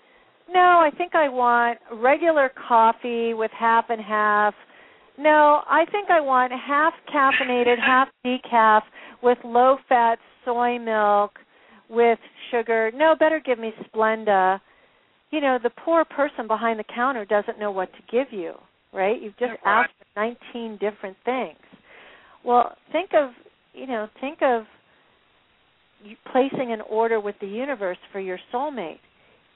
No, 0.51 0.59
I 0.59 0.89
think 0.97 1.13
I 1.15 1.27
want 1.27 1.79
regular 1.93 2.49
coffee 2.67 3.33
with 3.33 3.51
half 3.57 3.85
and 3.89 4.01
half. 4.01 4.53
No, 5.17 5.61
I 5.69 5.83
think 5.91 6.09
I 6.09 6.21
want 6.21 6.53
half 6.53 6.93
caffeinated, 7.13 7.77
half 7.77 8.07
decaf 8.25 8.81
with 9.21 9.37
low 9.43 9.77
fat 9.89 10.17
soy 10.45 10.79
milk 10.79 11.31
with 11.89 12.19
sugar. 12.51 12.91
No, 12.93 13.15
better 13.19 13.41
give 13.43 13.59
me 13.59 13.73
Splenda. 13.87 14.59
You 15.31 15.41
know, 15.41 15.59
the 15.61 15.69
poor 15.69 16.05
person 16.05 16.47
behind 16.47 16.79
the 16.79 16.83
counter 16.83 17.25
doesn't 17.25 17.59
know 17.59 17.71
what 17.71 17.89
to 17.93 17.99
give 18.11 18.27
you, 18.31 18.53
right? 18.93 19.21
You've 19.21 19.37
just 19.37 19.53
right. 19.65 19.85
asked 19.85 19.93
19 20.53 20.77
different 20.79 21.17
things. 21.25 21.57
Well, 22.43 22.75
think 22.91 23.11
of, 23.13 23.31
you 23.73 23.87
know, 23.87 24.07
think 24.21 24.39
of 24.41 24.63
placing 26.31 26.71
an 26.71 26.81
order 26.89 27.19
with 27.19 27.35
the 27.41 27.47
universe 27.47 27.97
for 28.11 28.19
your 28.19 28.39
soulmate. 28.53 28.99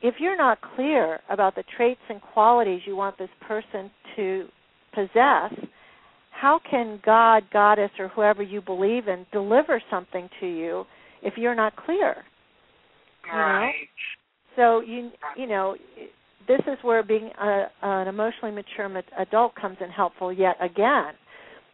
If 0.02 0.16
you're 0.20 0.38
not 0.38 0.60
clear 0.75 1.22
about 1.30 1.56
the 1.56 1.63
traits 1.78 2.02
and 2.10 2.22
qualities 2.22 2.82
you 2.86 2.96
want 2.96 3.18
this 3.18 3.30
person 3.48 3.90
to 4.18 4.48
possess, 4.94 5.54
how 6.32 6.60
can 6.70 7.00
God, 7.06 7.44
Goddess, 7.54 7.92
or 7.98 8.10
whoever 8.10 8.44
you 8.44 8.62
believe 8.62 9.08
in 9.08 9.25
deliver 9.32 9.82
something 9.90 10.30
to 10.42 10.48
you 10.48 10.86
if 11.24 11.34
you're 11.38 11.56
not 11.56 11.75
clear. 11.75 12.18
Right. 13.32 13.74
So 14.56 14.82
you 14.82 15.10
you 15.38 15.48
know 15.48 15.75
this 16.48 16.60
is 16.68 16.77
where 16.82 17.03
being 17.03 17.30
a, 17.42 17.65
an 17.82 18.08
emotionally 18.08 18.53
mature 18.53 19.03
adult 19.18 19.56
comes 19.56 19.77
in 19.82 19.89
helpful 19.89 20.32
yet 20.32 20.56
again, 20.62 21.13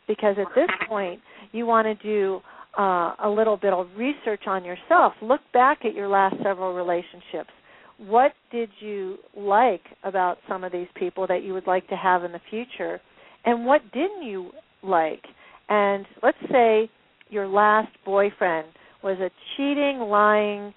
because 0.08 0.36
at 0.40 0.48
this 0.56 0.70
point 0.88 1.20
you 1.52 1.66
want 1.66 1.86
to 1.86 1.96
do 1.96 2.40
uh, 2.78 3.16
a 3.24 3.30
little 3.30 3.58
bit 3.58 3.74
of 3.74 3.88
research 3.98 4.44
on 4.48 4.64
yourself. 4.64 5.14
Look 5.22 5.42
back 5.54 5.80
at 5.86 5.94
your 5.96 6.08
last 6.08 6.36
several 6.44 6.74
relationships. 6.74 7.50
What 7.98 8.32
did 8.52 8.70
you 8.80 9.18
like 9.36 9.82
about 10.04 10.38
some 10.48 10.64
of 10.64 10.72
these 10.72 10.88
people 10.96 11.28
that 11.28 11.44
you 11.44 11.54
would 11.54 11.68
like 11.68 11.88
to 11.90 11.96
have 11.96 12.24
in 12.24 12.32
the 12.32 12.40
future? 12.50 13.02
And 13.46 13.66
what 13.66 13.82
didn't 13.92 14.24
you 14.24 14.52
like? 14.84 15.24
And 15.68 16.06
let's 16.24 16.38
say 16.52 16.90
your 17.30 17.48
last 17.48 17.90
boyfriend 18.06 18.68
was 19.04 19.18
a 19.20 19.30
cheating, 19.56 20.00
lying, 20.00 20.74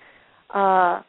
uh, 0.54 1.02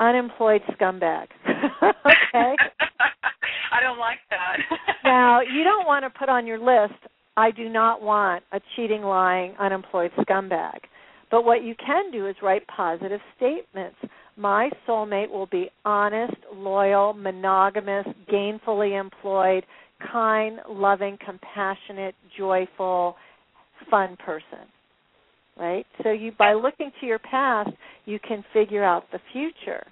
unemployed 0.00 0.62
scumbag. 0.72 1.26
okay? 1.48 2.56
I 3.72 3.80
don't 3.80 3.98
like 3.98 4.18
that. 4.30 4.58
now, 5.04 5.40
you 5.40 5.64
don't 5.64 5.86
want 5.86 6.04
to 6.04 6.18
put 6.18 6.28
on 6.28 6.46
your 6.46 6.58
list, 6.58 6.98
I 7.36 7.50
do 7.50 7.68
not 7.68 8.02
want 8.02 8.44
a 8.52 8.60
cheating, 8.76 9.02
lying, 9.02 9.54
unemployed 9.58 10.10
scumbag. 10.18 10.78
But 11.30 11.44
what 11.44 11.64
you 11.64 11.74
can 11.74 12.10
do 12.10 12.28
is 12.28 12.36
write 12.42 12.66
positive 12.66 13.20
statements. 13.36 13.96
My 14.36 14.70
soulmate 14.86 15.30
will 15.30 15.46
be 15.46 15.70
honest, 15.84 16.34
loyal, 16.54 17.14
monogamous, 17.14 18.06
gainfully 18.30 19.00
employed, 19.00 19.64
kind, 20.10 20.58
loving, 20.68 21.16
compassionate, 21.24 22.14
joyful, 22.36 23.16
fun 23.90 24.16
person. 24.24 24.66
Right? 25.62 25.86
So 26.02 26.10
you 26.10 26.32
by 26.36 26.54
looking 26.54 26.90
to 27.00 27.06
your 27.06 27.20
past, 27.20 27.70
you 28.04 28.18
can 28.18 28.44
figure 28.52 28.82
out 28.82 29.04
the 29.12 29.20
future. 29.32 29.86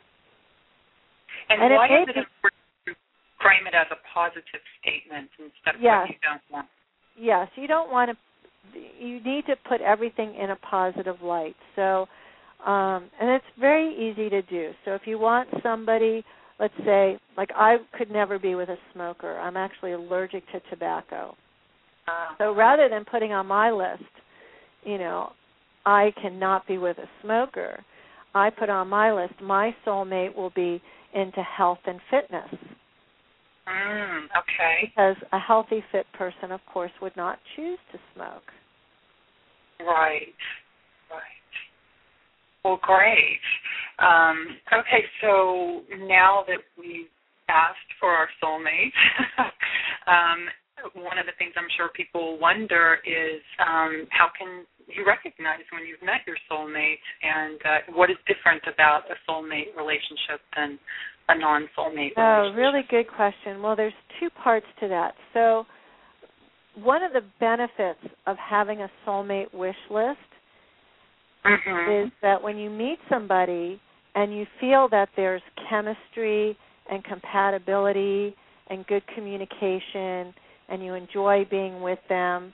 And, 1.48 1.62
And 1.62 1.72
it 1.72 1.76
why 1.76 1.86
may 1.88 2.02
is 2.02 2.08
it 2.08 2.16
important 2.16 2.60
to 2.86 2.94
frame 3.40 3.68
it 3.68 3.74
as 3.74 3.86
a 3.92 3.98
positive 4.12 4.62
statement 4.80 5.30
instead 5.38 5.76
of 5.76 5.80
Yes. 5.80 6.02
what 6.02 6.10
you 6.10 6.16
don't 6.26 6.42
want? 6.50 6.66
yes, 7.16 7.48
you 7.54 7.68
don't 7.68 7.92
want 7.92 8.10
to. 8.10 8.16
You 8.98 9.20
need 9.22 9.46
to 9.46 9.54
put 9.68 9.80
everything 9.80 10.34
in 10.34 10.50
a 10.50 10.56
positive 10.56 11.22
light. 11.22 11.54
So, 11.76 12.08
um, 12.66 13.08
and 13.20 13.30
it's 13.30 13.44
very 13.60 13.94
easy 13.94 14.28
to 14.28 14.42
do. 14.42 14.72
So, 14.84 14.94
if 14.94 15.02
you 15.06 15.20
want 15.20 15.48
somebody, 15.62 16.24
let's 16.58 16.74
say, 16.84 17.18
like 17.36 17.50
I 17.54 17.76
could 17.96 18.10
never 18.10 18.40
be 18.40 18.56
with 18.56 18.70
a 18.70 18.76
smoker. 18.92 19.38
I'm 19.38 19.56
actually 19.56 19.92
allergic 19.92 20.42
to 20.50 20.60
tobacco. 20.68 21.36
Uh, 22.08 22.34
So, 22.38 22.54
rather 22.54 22.88
than 22.88 23.04
putting 23.04 23.32
on 23.32 23.46
my 23.46 23.70
list, 23.70 24.02
you 24.84 24.98
know, 24.98 25.32
I 25.86 26.12
cannot 26.20 26.66
be 26.66 26.78
with 26.78 26.98
a 26.98 27.08
smoker. 27.22 27.84
I 28.34 28.50
put 28.50 28.68
on 28.70 28.88
my 28.88 29.12
list. 29.12 29.34
My 29.42 29.74
soulmate 29.86 30.36
will 30.36 30.50
be 30.50 30.80
into 31.14 31.42
health 31.42 31.80
and 31.86 32.00
fitness 32.10 32.48
mm, 33.70 34.24
okay. 34.24 34.92
because 34.94 35.16
a 35.32 35.38
healthy, 35.38 35.82
fit 35.92 36.06
person, 36.16 36.52
of 36.52 36.60
course, 36.72 36.92
would 37.00 37.16
not 37.16 37.38
choose 37.56 37.78
to 37.92 37.98
smoke. 38.14 38.52
Right. 39.80 40.34
Right. 41.10 41.40
Well, 42.64 42.78
great. 42.82 43.40
Um, 43.98 44.46
okay, 44.72 45.04
so 45.20 45.82
now 46.06 46.44
that 46.46 46.58
we've 46.78 47.08
asked 47.48 47.78
for 47.98 48.10
our 48.10 48.28
soulmate, 48.42 48.92
um, 50.06 50.46
one 50.94 51.18
of 51.18 51.26
the 51.26 51.32
things 51.38 51.52
I'm 51.56 51.68
sure 51.76 51.88
people 51.94 52.38
wonder 52.38 52.98
is 53.06 53.40
um, 53.60 54.06
how 54.10 54.28
can 54.38 54.64
you 54.88 55.04
recognize 55.06 55.60
when 55.72 55.86
you've 55.86 56.02
met 56.02 56.20
your 56.26 56.36
soulmate, 56.50 57.02
and 57.22 57.60
uh, 57.64 57.92
what 57.94 58.10
is 58.10 58.16
different 58.26 58.62
about 58.72 59.02
a 59.10 59.16
soulmate 59.30 59.76
relationship 59.76 60.40
than 60.56 60.78
a 61.28 61.38
non-soulmate 61.38 62.16
relationship? 62.16 62.16
Oh, 62.18 62.52
really 62.56 62.82
good 62.90 63.06
question. 63.08 63.62
Well, 63.62 63.76
there's 63.76 63.94
two 64.18 64.30
parts 64.30 64.66
to 64.80 64.88
that. 64.88 65.14
So, 65.34 65.66
one 66.74 67.02
of 67.02 67.12
the 67.12 67.22
benefits 67.38 68.00
of 68.26 68.36
having 68.38 68.82
a 68.82 68.90
soulmate 69.06 69.52
wish 69.52 69.76
list 69.90 70.18
Mhm. 71.44 72.06
is 72.06 72.12
that 72.20 72.40
when 72.40 72.56
you 72.58 72.70
meet 72.70 72.98
somebody 73.08 73.80
and 74.14 74.34
you 74.36 74.46
feel 74.58 74.88
that 74.88 75.08
there's 75.16 75.42
chemistry 75.68 76.56
and 76.88 77.02
compatibility 77.04 78.36
and 78.68 78.86
good 78.86 79.06
communication 79.08 80.34
and 80.68 80.84
you 80.84 80.94
enjoy 80.94 81.44
being 81.46 81.82
with 81.82 81.98
them, 82.08 82.52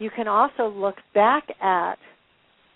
you 0.00 0.10
can 0.10 0.26
also 0.26 0.66
look 0.68 0.96
back 1.14 1.44
at 1.62 1.96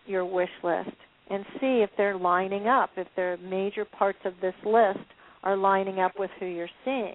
your 0.07 0.25
wish 0.25 0.51
list 0.63 0.97
and 1.31 1.45
see 1.59 1.83
if 1.83 1.91
they're 1.97 2.19
lining 2.19 2.69
up, 2.69 2.91
if 2.97 3.09
their 3.17 3.39
major 3.39 3.85
parts 3.85 4.19
of 4.25 4.35
this 4.41 4.55
list 4.65 5.07
are 5.43 5.57
lining 5.57 5.99
up 5.99 6.13
with 6.19 6.31
who 6.39 6.47
you're 6.47 6.69
seeing. 6.85 7.15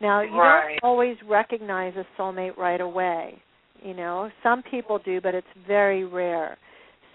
Now, 0.00 0.20
you 0.20 0.38
Right. 0.38 0.78
don't 0.80 0.84
always 0.84 1.16
recognize 1.22 1.96
a 1.96 2.04
soulmate 2.16 2.56
right 2.56 2.80
away. 2.80 3.40
You 3.82 3.94
know, 3.94 4.30
some 4.42 4.62
people 4.62 4.98
do, 4.98 5.20
but 5.20 5.34
it's 5.34 5.46
very 5.66 6.04
rare. 6.04 6.58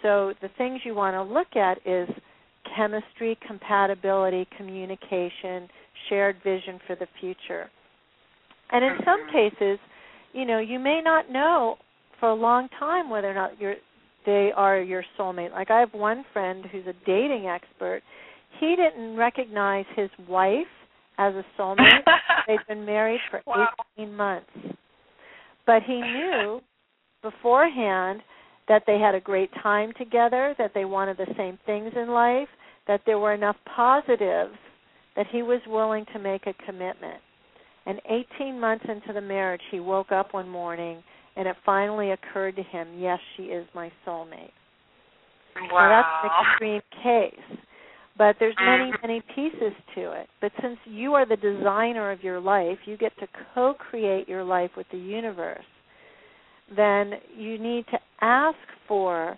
So 0.02 0.34
the 0.42 0.50
things 0.58 0.82
you 0.84 0.96
want 0.96 1.16
to 1.16 1.22
look 1.22 1.56
at 1.56 1.78
is 1.86 2.10
chemistry, 2.76 3.38
compatibility, 3.46 4.46
communication, 4.58 5.70
shared 6.10 6.42
vision 6.44 6.80
for 6.88 6.96
the 6.96 7.08
future. 7.20 7.70
And 8.72 8.84
in 8.84 9.04
some 9.04 9.28
Mhm. 9.28 9.32
cases, 9.32 9.80
you 10.34 10.46
know, 10.46 10.60
you 10.60 10.80
may 10.80 11.02
not 11.04 11.32
know 11.32 11.78
for 12.20 12.30
a 12.30 12.34
long 12.34 12.68
time 12.80 13.10
whether 13.10 13.30
or 13.30 13.34
not 13.34 13.60
you're 13.60 13.76
they 14.26 14.52
are 14.56 14.82
your 14.82 15.04
soulmate. 15.20 15.52
Like 15.52 15.70
I 15.70 15.80
have 15.80 15.94
one 15.94 16.24
friend 16.32 16.66
who's 16.72 16.88
a 16.88 16.94
dating 17.06 17.48
expert. 17.48 18.02
He 18.60 18.76
didn't 18.76 19.18
recognize 19.18 19.86
his 19.96 20.10
wife 20.30 20.68
as 21.18 21.34
a 21.36 21.44
soulmate. 21.60 22.04
They'd 22.48 22.60
been 22.68 22.86
married 22.86 23.20
for 23.30 23.42
Wow. 23.46 23.68
18 23.98 24.16
months. 24.16 24.50
But 25.66 25.84
he 25.84 26.00
knew 26.00 26.62
beforehand 27.22 28.22
that 28.68 28.84
they 28.88 28.98
had 29.00 29.16
a 29.16 29.20
great 29.20 29.50
time 29.62 29.92
together, 29.98 30.56
that 30.58 30.72
they 30.74 30.86
wanted 30.86 31.18
the 31.18 31.28
same 31.38 31.60
things 31.66 31.92
in 31.96 32.10
life, 32.10 32.48
that 32.88 33.02
there 33.06 33.20
were 33.20 33.34
enough 33.34 33.58
positives 33.76 34.56
that 35.16 35.28
he 35.32 35.42
was 35.42 35.60
willing 35.68 36.06
to 36.14 36.20
make 36.20 36.48
a 36.48 36.54
commitment. 36.66 37.20
And 37.86 38.00
18 38.38 38.60
months 38.60 38.86
into 38.88 39.14
the 39.14 39.22
marriage, 39.22 39.62
he 39.72 39.80
woke 39.80 40.12
up 40.12 40.34
one 40.34 40.48
morning 40.48 41.04
and 41.36 41.48
it 41.48 41.56
finally 41.66 42.12
occurred 42.12 42.56
to 42.56 42.64
him, 42.64 42.88
yes, 42.98 43.20
she 43.36 43.44
is 43.44 43.66
my 43.74 43.92
soulmate. 44.06 44.52
Wow. 45.72 45.80
Now, 45.80 46.02
that's 46.02 46.36
an 46.36 46.52
extreme 46.52 46.82
case. 47.04 47.60
But 48.16 48.36
there's 48.40 48.56
many, 48.60 48.92
Mhm. 48.92 49.02
many 49.02 49.22
pieces 49.22 49.74
to 49.96 50.12
it. 50.12 50.30
But 50.40 50.52
since 50.62 50.78
you 50.86 51.16
are 51.16 51.26
the 51.26 51.36
designer 51.38 52.12
of 52.12 52.24
your 52.24 52.40
life, 52.40 52.78
you 52.86 52.96
get 52.96 53.18
to 53.18 53.28
co 53.56 53.74
create 53.74 54.30
your 54.30 54.44
life 54.44 54.76
with 54.76 54.88
the 54.90 55.00
universe, 55.00 55.66
then 56.70 57.20
you 57.36 57.58
need 57.58 57.88
to 57.88 58.00
ask 58.22 58.60
for 58.88 59.38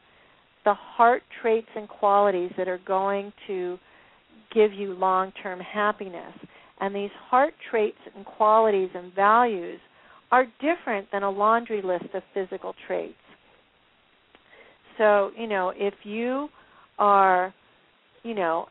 the 0.66 0.74
heart 0.74 1.24
traits 1.42 1.70
and 1.76 1.88
qualities 1.88 2.52
that 2.58 2.68
are 2.68 2.80
going 2.80 3.32
to 3.48 3.80
give 4.52 4.74
you 4.74 4.94
long 4.94 5.32
term 5.42 5.60
happiness. 5.60 6.34
And 6.82 6.94
these 6.94 7.12
heart 7.30 7.54
traits 7.70 7.98
and 8.16 8.26
qualities 8.26 8.90
and 8.94 9.14
values 9.14 9.80
are 10.32 10.46
different 10.60 11.08
than 11.12 11.24
a 11.24 11.30
laundry 11.30 11.82
list 11.82 12.14
of 12.14 12.24
physical 12.34 12.74
traits. 12.88 13.14
So, 14.98 15.32
you 15.38 15.48
know, 15.48 15.72
if 15.76 15.94
you 16.04 16.50
are, 17.00 17.54
you 18.24 18.34
know, 18.34 18.68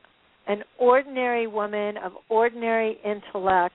an 0.46 0.62
ordinary 0.78 1.46
woman 1.46 1.96
of 1.98 2.12
ordinary 2.28 2.98
intellect 3.04 3.74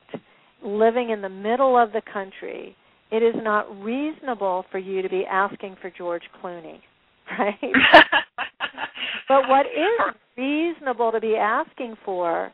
living 0.63 1.10
in 1.10 1.22
the 1.22 1.30
middle 1.30 1.78
of 1.78 1.92
the 1.92 2.02
country, 2.12 2.76
it 3.12 3.24
is 3.24 3.36
not 3.38 3.65
reasonable 3.84 4.65
for 4.72 4.78
you 4.78 5.02
to 5.02 5.10
be 5.10 5.26
asking 5.30 5.76
for 5.82 5.89
George 5.89 6.24
Clooney, 6.42 6.80
right? 7.39 7.56
but 9.28 9.48
what 9.48 9.65
is 9.65 10.15
reasonable 10.38 11.12
to 11.12 11.20
be 11.20 11.36
asking 11.36 11.96
for 12.06 12.52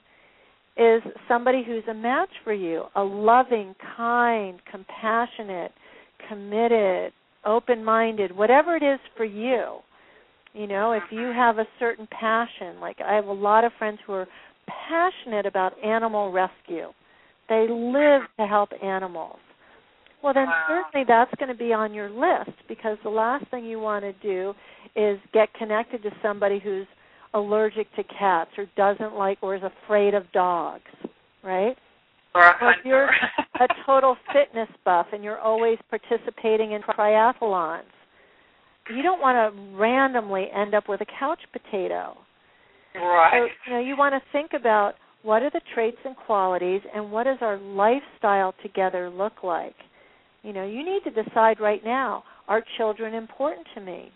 is 0.77 1.01
somebody 1.27 1.63
who's 1.65 1.83
a 1.89 1.93
match 1.93 2.29
for 2.43 2.53
you, 2.53 2.83
a 2.95 3.03
loving, 3.03 3.75
kind, 3.95 4.59
compassionate, 4.69 5.71
committed, 6.27 7.13
open-minded, 7.45 8.35
whatever 8.35 8.75
it 8.75 8.83
is 8.83 8.99
for 9.15 9.25
you. 9.25 9.77
You 10.53 10.67
know, 10.67 10.93
if 10.93 11.03
you 11.11 11.19
mm-hmm. 11.19 11.37
have 11.37 11.59
a 11.59 11.67
certain 11.79 12.07
passion, 12.07 12.79
like 12.79 12.97
I 13.05 13.13
have 13.13 13.27
a 13.27 13.33
lot 13.33 13.63
of 13.63 13.71
friends 13.77 13.99
who 14.05 14.13
are 14.13 14.27
passionate 14.89 15.45
about 15.45 15.81
animal 15.83 16.31
rescue. 16.31 16.91
They 17.49 17.67
live 17.69 18.21
to 18.39 18.47
help 18.47 18.69
animals. 18.83 19.37
Well, 20.23 20.33
then 20.33 20.47
Wow. 20.47 20.63
certainly 20.67 21.05
that's 21.07 21.33
going 21.35 21.49
to 21.49 21.57
be 21.57 21.71
on 21.71 21.93
your 21.93 22.09
list 22.09 22.57
because 22.67 22.97
the 23.03 23.09
last 23.09 23.45
thing 23.51 23.63
you 23.63 23.79
want 23.79 24.03
to 24.03 24.13
do 24.13 24.55
is 24.95 25.19
get 25.33 25.53
connected 25.53 26.01
to 26.03 26.11
somebody 26.21 26.57
who's 26.57 26.87
allergic 27.35 27.93
to 27.95 28.03
cats 28.03 28.51
or 28.57 28.65
doesn't 28.75 29.13
like 29.15 29.37
or 29.41 29.55
is 29.55 29.61
afraid 29.85 30.13
of 30.13 30.23
dogs, 30.31 30.83
right? 31.43 31.75
Or 32.33 32.43
a 32.43 32.53
Or 32.61 32.71
if 32.71 32.85
you're 32.85 33.09
a 33.59 33.67
total 33.85 34.15
fitness 34.33 34.69
buff 34.83 35.07
and 35.13 35.23
you're 35.23 35.39
always 35.39 35.77
participating 35.89 36.71
in 36.71 36.81
triathlons. 36.81 37.83
You 38.89 39.01
don't 39.01 39.21
want 39.21 39.35
to 39.35 39.77
randomly 39.77 40.47
end 40.55 40.73
up 40.75 40.87
with 40.87 41.01
a 41.01 41.05
couch 41.19 41.39
potato. 41.51 42.15
So, 42.93 42.99
right. 42.99 43.49
you 43.67 43.73
know, 43.73 43.79
you 43.79 43.97
want 43.97 44.13
to 44.13 44.21
think 44.31 44.51
about 44.53 44.93
what 45.23 45.41
are 45.41 45.49
the 45.49 45.61
traits 45.73 45.97
and 46.05 46.15
qualities 46.15 46.81
and 46.93 47.11
what 47.11 47.23
does 47.23 47.39
our 47.41 47.57
lifestyle 47.57 48.53
together 48.61 49.09
look 49.09 49.43
like? 49.43 49.75
You 50.43 50.53
know, 50.53 50.65
you 50.65 50.85
need 50.85 51.01
to 51.05 51.23
decide 51.23 51.59
right 51.59 51.83
now, 51.83 52.23
Are 52.47 52.63
children 52.77 53.15
important 53.15 53.65
to 53.73 53.81
me? 53.81 54.11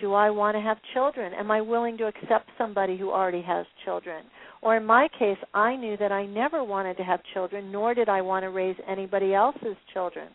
Do 0.00 0.14
I 0.14 0.30
want 0.30 0.56
to 0.56 0.60
have 0.60 0.78
children? 0.94 1.32
Am 1.34 1.50
I 1.50 1.60
willing 1.60 1.98
to 1.98 2.06
accept 2.06 2.50
somebody 2.56 2.96
who 2.96 3.10
already 3.10 3.42
has 3.42 3.66
children? 3.84 4.24
Or 4.62 4.76
in 4.76 4.84
my 4.84 5.08
case, 5.18 5.38
I 5.54 5.76
knew 5.76 5.96
that 5.96 6.12
I 6.12 6.26
never 6.26 6.62
wanted 6.62 6.96
to 6.98 7.04
have 7.04 7.20
children, 7.34 7.72
nor 7.72 7.94
did 7.94 8.08
I 8.08 8.20
want 8.20 8.44
to 8.44 8.50
raise 8.50 8.76
anybody 8.88 9.34
else's 9.34 9.76
children. 9.92 10.28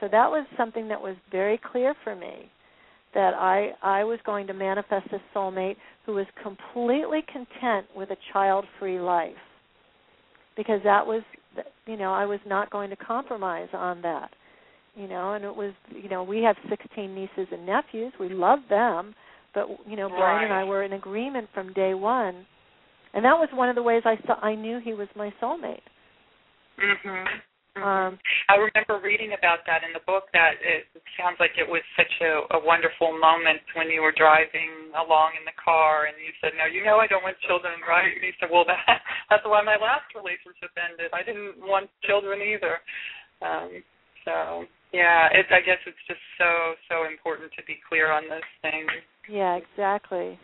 So 0.00 0.08
that 0.10 0.30
was 0.30 0.46
something 0.56 0.88
that 0.88 1.00
was 1.00 1.16
very 1.30 1.60
clear 1.72 1.94
for 2.02 2.14
me 2.14 2.50
that 3.14 3.32
I 3.34 3.70
I 3.82 4.04
was 4.04 4.18
going 4.26 4.46
to 4.48 4.54
manifest 4.54 5.06
a 5.12 5.18
soulmate 5.36 5.76
who 6.04 6.14
was 6.14 6.26
completely 6.42 7.22
content 7.32 7.86
with 7.96 8.10
a 8.10 8.16
child-free 8.32 8.98
life. 8.98 9.32
Because 10.56 10.80
that 10.84 11.06
was 11.06 11.22
you 11.86 11.96
know, 11.96 12.12
I 12.12 12.26
was 12.26 12.40
not 12.46 12.70
going 12.70 12.90
to 12.90 12.96
compromise 12.96 13.68
on 13.72 14.02
that. 14.02 14.30
You 14.94 15.08
know, 15.08 15.34
and 15.34 15.44
it 15.44 15.54
was 15.54 15.72
you 15.90 16.08
know, 16.08 16.22
we 16.22 16.42
have 16.42 16.56
16 16.68 17.14
nieces 17.14 17.48
and 17.52 17.66
nephews. 17.66 18.12
We 18.20 18.28
love 18.28 18.60
them, 18.68 19.14
but 19.54 19.66
you 19.88 19.96
know, 19.96 20.08
Brian 20.08 20.36
right. 20.36 20.44
and 20.44 20.52
I 20.52 20.64
were 20.64 20.84
in 20.84 20.92
agreement 20.92 21.48
from 21.52 21.72
day 21.72 21.94
1 21.94 22.46
and 23.14 23.24
that 23.24 23.38
was 23.38 23.48
one 23.54 23.70
of 23.70 23.78
the 23.78 23.82
ways 23.82 24.02
I 24.04 24.18
saw 24.26 24.34
I 24.42 24.54
knew 24.54 24.82
he 24.82 24.92
was 24.92 25.08
my 25.14 25.32
soulmate. 25.40 25.86
Mhm. 26.78 27.26
Mm-hmm. 27.74 27.82
Um, 27.82 28.18
I 28.46 28.54
remember 28.54 29.02
reading 29.02 29.34
about 29.34 29.66
that 29.66 29.82
in 29.82 29.90
the 29.90 30.02
book. 30.06 30.30
That 30.30 30.62
it 30.62 30.86
sounds 31.18 31.38
like 31.42 31.58
it 31.58 31.66
was 31.66 31.82
such 31.98 32.10
a, 32.22 32.54
a 32.54 32.60
wonderful 32.62 33.18
moment 33.18 33.62
when 33.74 33.90
you 33.90 34.02
were 34.02 34.14
driving 34.14 34.94
along 34.94 35.34
in 35.34 35.42
the 35.42 35.54
car, 35.58 36.06
and 36.06 36.14
you 36.22 36.30
said, 36.38 36.54
"No, 36.54 36.66
you 36.66 36.84
know 36.84 36.98
I 36.98 37.06
don't 37.06 37.22
want 37.22 37.38
children, 37.46 37.82
right?" 37.82 38.14
And 38.14 38.22
he 38.22 38.30
said, 38.38 38.50
"Well, 38.50 38.62
that 38.70 39.02
that's 39.30 39.46
why 39.46 39.62
my 39.62 39.74
last 39.74 40.06
relationship 40.14 40.70
ended. 40.78 41.10
I 41.10 41.22
didn't 41.26 41.66
want 41.66 41.90
children 42.06 42.42
either." 42.42 42.78
Um, 43.42 43.82
so 44.24 44.66
yeah, 44.94 45.26
it, 45.34 45.50
I 45.50 45.58
guess 45.58 45.82
it's 45.84 45.98
just 46.06 46.22
so 46.38 46.78
so 46.86 47.10
important 47.10 47.50
to 47.58 47.62
be 47.66 47.82
clear 47.90 48.14
on 48.14 48.30
those 48.30 48.46
things. 48.62 48.86
Yeah, 49.26 49.58
exactly. 49.58 50.38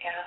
Yeah. 0.00 0.24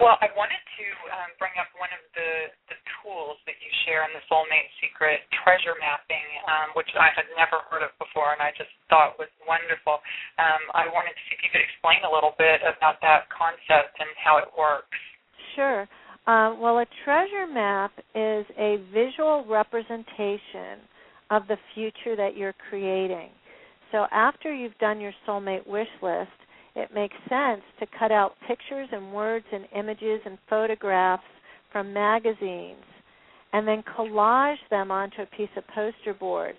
Well, 0.00 0.16
I 0.24 0.32
wanted 0.32 0.64
to 0.80 0.86
um, 1.12 1.30
bring 1.36 1.52
up 1.60 1.68
one 1.76 1.92
of 1.92 2.00
the, 2.16 2.48
the 2.72 2.78
tools 3.00 3.36
that 3.44 3.52
you 3.60 3.68
share 3.84 4.08
in 4.08 4.16
the 4.16 4.24
Soulmate 4.32 4.72
Secret 4.80 5.20
treasure 5.44 5.76
mapping, 5.76 6.24
um, 6.48 6.72
which 6.72 6.88
I 6.96 7.12
had 7.12 7.28
never 7.36 7.60
heard 7.68 7.84
of 7.84 7.92
before, 8.00 8.32
and 8.32 8.40
I 8.40 8.48
just 8.56 8.72
thought 8.88 9.20
was 9.20 9.28
wonderful. 9.44 10.00
Um, 10.40 10.62
I 10.72 10.88
wanted 10.88 11.12
to 11.12 11.22
see 11.28 11.36
if 11.36 11.44
you 11.44 11.52
could 11.52 11.60
explain 11.60 12.00
a 12.08 12.08
little 12.08 12.32
bit 12.40 12.64
about 12.64 13.04
that 13.04 13.28
concept 13.28 14.00
and 14.00 14.08
how 14.16 14.40
it 14.40 14.48
works. 14.56 14.96
Sure. 15.52 15.84
Uh, 16.24 16.56
well, 16.56 16.80
a 16.80 16.88
treasure 17.04 17.44
map 17.44 17.92
is 18.16 18.48
a 18.56 18.80
visual 18.88 19.44
representation 19.44 20.80
of 21.30 21.46
the 21.48 21.56
future 21.74 22.16
that 22.16 22.36
you're 22.36 22.54
creating. 22.68 23.28
So 23.92 24.06
after 24.12 24.52
you've 24.54 24.76
done 24.78 25.00
your 25.00 25.12
soulmate 25.26 25.66
wish 25.66 25.88
list, 26.02 26.30
it 26.76 26.90
makes 26.94 27.16
sense 27.28 27.62
to 27.80 27.86
cut 27.98 28.12
out 28.12 28.34
pictures 28.46 28.88
and 28.92 29.12
words 29.12 29.46
and 29.52 29.66
images 29.76 30.20
and 30.24 30.38
photographs 30.48 31.22
from 31.72 31.92
magazines 31.92 32.84
and 33.52 33.66
then 33.66 33.82
collage 33.96 34.56
them 34.70 34.90
onto 34.90 35.22
a 35.22 35.36
piece 35.36 35.48
of 35.56 35.64
poster 35.74 36.14
board 36.14 36.54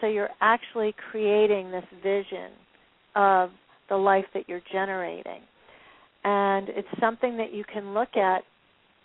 so 0.00 0.06
you're 0.06 0.30
actually 0.40 0.94
creating 1.10 1.70
this 1.70 1.84
vision 2.02 2.50
of 3.14 3.50
the 3.88 3.96
life 3.96 4.24
that 4.34 4.48
you're 4.48 4.62
generating. 4.72 5.40
And 6.24 6.68
it's 6.68 6.88
something 7.00 7.36
that 7.38 7.52
you 7.52 7.64
can 7.72 7.94
look 7.94 8.16
at 8.16 8.42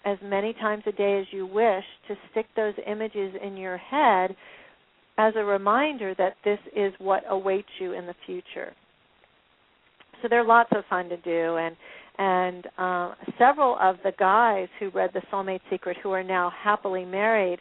as 0.05 0.17
many 0.23 0.53
times 0.53 0.83
a 0.87 0.91
day 0.91 1.19
as 1.19 1.27
you 1.31 1.45
wish 1.45 1.83
to 2.07 2.15
stick 2.31 2.47
those 2.55 2.73
images 2.87 3.33
in 3.43 3.55
your 3.55 3.77
head 3.77 4.35
as 5.17 5.33
a 5.35 5.43
reminder 5.43 6.15
that 6.17 6.35
this 6.43 6.59
is 6.75 6.93
what 6.99 7.23
awaits 7.29 7.67
you 7.79 7.93
in 7.93 8.05
the 8.05 8.15
future. 8.25 8.73
So 10.21 10.27
they're 10.29 10.45
lots 10.45 10.69
of 10.75 10.83
fun 10.89 11.09
to 11.09 11.17
do 11.17 11.57
and 11.57 11.75
and 12.17 12.67
uh, 12.77 13.13
several 13.39 13.77
of 13.81 13.95
the 14.03 14.11
guys 14.19 14.67
who 14.79 14.89
read 14.89 15.11
the 15.13 15.21
soulmate 15.31 15.61
secret 15.69 15.97
who 16.03 16.11
are 16.11 16.23
now 16.23 16.51
happily 16.63 17.05
married 17.05 17.59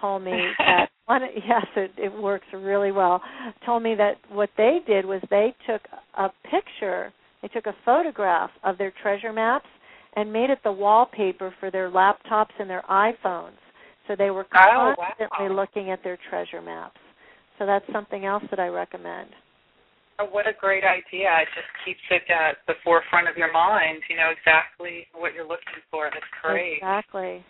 told 0.00 0.22
me 0.22 0.32
that 0.58 0.88
one 1.06 1.22
yes 1.34 1.66
it, 1.76 1.90
it 1.96 2.12
works 2.12 2.46
really 2.52 2.92
well 2.92 3.20
told 3.64 3.82
me 3.82 3.94
that 3.96 4.16
what 4.30 4.50
they 4.56 4.78
did 4.86 5.04
was 5.04 5.20
they 5.30 5.54
took 5.66 5.80
a 6.18 6.28
picture 6.44 7.12
they 7.42 7.48
took 7.48 7.66
a 7.66 7.74
photograph 7.84 8.50
of 8.64 8.78
their 8.78 8.92
treasure 9.02 9.32
maps 9.32 9.66
and 10.14 10.32
made 10.32 10.50
it 10.50 10.58
the 10.62 10.72
wallpaper 10.72 11.52
for 11.58 11.70
their 11.70 11.90
laptops 11.90 12.52
and 12.58 12.68
their 12.68 12.84
iPhones 12.90 13.56
so 14.06 14.16
they 14.16 14.30
were 14.30 14.46
oh, 14.54 14.94
constantly 14.96 15.48
wow. 15.48 15.56
looking 15.56 15.90
at 15.90 16.02
their 16.02 16.18
treasure 16.28 16.62
maps 16.62 17.00
so 17.58 17.66
that's 17.66 17.86
something 17.92 18.24
else 18.24 18.44
that 18.50 18.60
I 18.60 18.68
recommend 18.68 19.30
Oh, 20.18 20.24
what 20.32 20.48
a 20.48 20.56
great 20.56 20.84
idea. 20.84 21.28
It 21.44 21.48
just 21.52 21.68
keeps 21.84 22.00
it 22.08 22.24
at 22.32 22.64
the 22.66 22.72
forefront 22.80 23.28
of 23.28 23.36
your 23.36 23.52
mind. 23.52 24.00
You 24.08 24.16
know 24.16 24.32
exactly 24.32 25.04
what 25.12 25.34
you're 25.34 25.44
looking 25.44 25.76
for. 25.90 26.08
That's 26.08 26.24
great. 26.40 26.80
Exactly. 26.80 27.44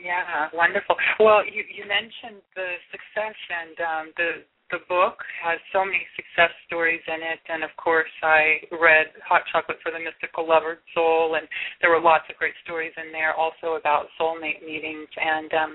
Yeah, 0.00 0.48
wonderful. 0.52 0.96
Well, 1.20 1.44
you 1.44 1.60
you 1.68 1.84
mentioned 1.84 2.40
the 2.56 2.80
success 2.88 3.36
and 3.52 3.76
um, 3.84 4.04
the 4.16 4.30
the 4.70 4.80
book 4.88 5.20
has 5.44 5.60
so 5.72 5.84
many 5.84 6.00
success 6.16 6.48
stories 6.66 7.02
in 7.06 7.20
it, 7.20 7.40
and 7.48 7.62
of 7.62 7.70
course, 7.76 8.10
I 8.22 8.64
read 8.72 9.12
Hot 9.28 9.42
Chocolate 9.52 9.76
for 9.84 9.92
the 9.92 10.00
Mystical 10.00 10.48
Lover 10.48 10.80
Soul, 10.94 11.36
and 11.36 11.44
there 11.80 11.90
were 11.90 12.00
lots 12.00 12.24
of 12.30 12.36
great 12.40 12.56
stories 12.64 12.92
in 12.96 13.12
there, 13.12 13.36
also 13.36 13.76
about 13.76 14.08
soulmate 14.16 14.64
meetings. 14.64 15.08
And 15.20 15.52
um, 15.52 15.70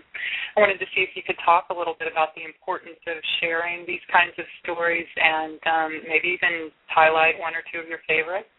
I 0.57 0.61
wanted 0.65 0.81
to 0.81 0.89
see 0.95 1.05
if 1.05 1.13
you 1.13 1.21
could 1.21 1.37
talk 1.45 1.69
a 1.69 1.77
little 1.77 1.95
bit 1.99 2.09
about 2.11 2.33
the 2.33 2.43
importance 2.43 2.99
of 3.05 3.17
sharing 3.39 3.85
these 3.85 4.03
kinds 4.11 4.33
of 4.41 4.45
stories, 4.65 5.07
and 5.15 5.59
um, 5.69 5.91
maybe 6.09 6.33
even 6.33 6.73
highlight 6.89 7.37
one 7.37 7.53
or 7.53 7.61
two 7.69 7.79
of 7.79 7.87
your 7.87 8.01
favorites. 8.09 8.49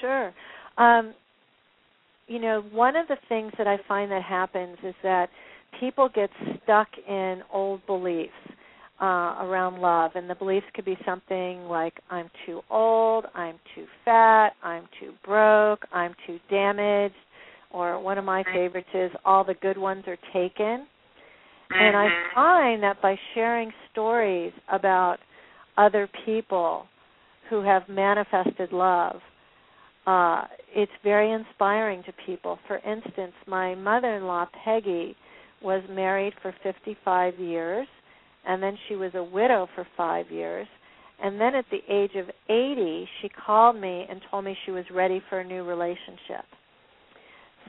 Sure. 0.00 0.30
Um, 0.78 1.14
you 2.26 2.38
know, 2.38 2.62
one 2.72 2.96
of 2.96 3.08
the 3.08 3.18
things 3.28 3.52
that 3.58 3.66
I 3.66 3.76
find 3.86 4.10
that 4.10 4.22
happens 4.22 4.78
is 4.82 4.94
that 5.02 5.28
people 5.80 6.08
get 6.08 6.30
stuck 6.62 6.88
in 7.08 7.42
old 7.52 7.84
beliefs 7.86 8.32
uh, 9.00 9.36
around 9.40 9.80
love, 9.80 10.12
and 10.14 10.30
the 10.30 10.34
beliefs 10.34 10.66
could 10.74 10.84
be 10.84 10.96
something 11.04 11.64
like 11.64 11.94
I'm 12.10 12.30
too 12.46 12.60
old, 12.70 13.24
I'm 13.34 13.58
too 13.74 13.86
fat, 14.04 14.50
I'm 14.62 14.84
too 15.00 15.12
broke, 15.24 15.84
I'm 15.92 16.14
too 16.26 16.38
damaged, 16.48 17.14
or 17.72 18.00
one 18.00 18.18
of 18.18 18.24
my 18.24 18.44
favorites 18.52 18.88
is 18.94 19.10
all 19.24 19.42
the 19.44 19.54
good 19.54 19.76
ones 19.76 20.04
are 20.06 20.18
taken. 20.32 20.86
And 21.70 21.96
I 21.96 22.06
Mm-hmm. 22.06 22.34
find 22.34 22.82
that 22.84 23.02
by 23.02 23.16
sharing 23.34 23.72
stories 23.90 24.52
about 24.70 25.18
other 25.76 26.08
people 26.24 26.86
who 27.50 27.62
have 27.62 27.82
manifested 27.88 28.72
love, 28.72 29.16
uh, 30.06 30.44
it's 30.74 30.92
very 31.02 31.32
inspiring 31.32 32.04
to 32.04 32.12
people. 32.26 32.58
For 32.68 32.76
instance, 32.78 33.32
my 33.48 33.74
mother 33.74 34.14
in 34.16 34.24
law, 34.24 34.46
Peggy, 34.64 35.16
was 35.62 35.82
married 35.90 36.34
for 36.42 36.54
55 36.62 37.38
years 37.40 37.88
and 38.46 38.62
then 38.62 38.76
she 38.88 38.96
was 38.96 39.12
a 39.14 39.22
widow 39.22 39.68
for 39.74 39.86
five 39.96 40.30
years. 40.30 40.66
And 41.22 41.40
then 41.40 41.54
at 41.54 41.64
the 41.70 41.78
age 41.88 42.16
of 42.16 42.26
80, 42.48 43.08
she 43.20 43.28
called 43.28 43.76
me 43.76 44.04
and 44.10 44.20
told 44.30 44.44
me 44.44 44.56
she 44.66 44.72
was 44.72 44.84
ready 44.92 45.22
for 45.28 45.38
a 45.40 45.44
new 45.44 45.62
relationship. 45.62 46.44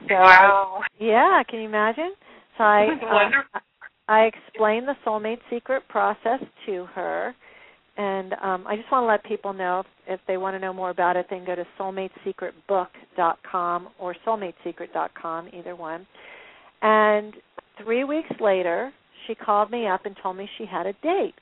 So, 0.08 0.14
wow. 0.14 0.80
yeah, 0.98 1.42
can 1.48 1.60
you 1.60 1.68
imagine? 1.68 2.12
So 2.58 2.64
I 2.64 2.88
uh, 3.54 3.60
I 4.08 4.22
explained 4.22 4.88
the 4.88 4.96
soulmate 5.06 5.38
secret 5.50 5.84
process 5.88 6.40
to 6.66 6.86
her, 6.94 7.34
and 7.96 8.32
um, 8.34 8.64
I 8.66 8.76
just 8.76 8.92
want 8.92 9.04
to 9.04 9.06
let 9.06 9.24
people 9.24 9.52
know 9.52 9.80
if, 9.80 9.86
if 10.06 10.20
they 10.28 10.36
want 10.36 10.54
to 10.54 10.60
know 10.60 10.72
more 10.72 10.90
about 10.90 11.16
it, 11.16 11.26
they 11.28 11.36
can 11.36 11.46
go 11.46 11.56
to 11.56 11.66
soulmatesecretbook.com 11.78 13.88
or 13.98 14.14
soulmatesecret.com, 14.26 15.48
either 15.52 15.74
one. 15.74 16.06
And 16.82 17.34
three 17.82 18.04
weeks 18.04 18.30
later, 18.40 18.92
she 19.26 19.34
called 19.34 19.70
me 19.70 19.86
up 19.86 20.06
and 20.06 20.16
told 20.22 20.36
me 20.36 20.48
she 20.58 20.66
had 20.66 20.86
a 20.86 20.92
date. 20.94 21.34